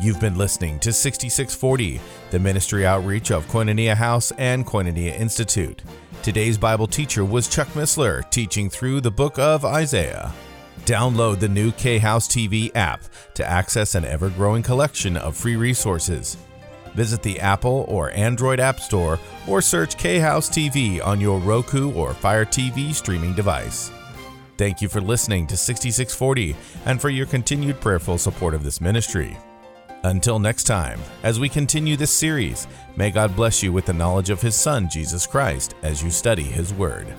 You've 0.00 0.20
been 0.20 0.38
listening 0.38 0.78
to 0.80 0.92
6640, 0.92 2.00
the 2.30 2.38
ministry 2.38 2.86
outreach 2.86 3.30
of 3.30 3.46
Koinonia 3.48 3.94
House 3.94 4.30
and 4.38 4.64
Koinonia 4.64 5.18
Institute. 5.18 5.82
Today's 6.22 6.56
Bible 6.56 6.86
teacher 6.86 7.24
was 7.24 7.48
Chuck 7.48 7.68
Missler, 7.68 8.28
teaching 8.30 8.70
through 8.70 9.00
the 9.00 9.10
book 9.10 9.38
of 9.38 9.64
Isaiah. 9.64 10.32
Download 10.84 11.38
the 11.38 11.48
new 11.48 11.72
K 11.72 11.98
House 11.98 12.28
TV 12.28 12.74
app 12.76 13.02
to 13.34 13.44
access 13.44 13.94
an 13.94 14.04
ever 14.04 14.30
growing 14.30 14.62
collection 14.62 15.16
of 15.16 15.36
free 15.36 15.56
resources. 15.56 16.36
Visit 16.96 17.22
the 17.22 17.38
Apple 17.38 17.84
or 17.88 18.10
Android 18.12 18.58
App 18.58 18.80
Store 18.80 19.20
or 19.46 19.60
search 19.60 19.98
K 19.98 20.18
House 20.18 20.48
TV 20.48 21.04
on 21.04 21.20
your 21.20 21.38
Roku 21.38 21.92
or 21.92 22.14
Fire 22.14 22.46
TV 22.46 22.94
streaming 22.94 23.34
device. 23.34 23.92
Thank 24.56 24.80
you 24.80 24.88
for 24.88 25.02
listening 25.02 25.46
to 25.48 25.56
6640 25.58 26.56
and 26.86 26.98
for 26.98 27.10
your 27.10 27.26
continued 27.26 27.80
prayerful 27.82 28.16
support 28.16 28.54
of 28.54 28.64
this 28.64 28.80
ministry. 28.80 29.36
Until 30.04 30.38
next 30.38 30.64
time, 30.64 30.98
as 31.22 31.38
we 31.38 31.50
continue 31.50 31.96
this 31.96 32.10
series, 32.10 32.66
may 32.96 33.10
God 33.10 33.36
bless 33.36 33.62
you 33.62 33.72
with 33.72 33.84
the 33.84 33.92
knowledge 33.92 34.30
of 34.30 34.40
His 34.40 34.54
Son, 34.54 34.88
Jesus 34.88 35.26
Christ, 35.26 35.74
as 35.82 36.02
you 36.02 36.10
study 36.10 36.44
His 36.44 36.72
Word. 36.72 37.12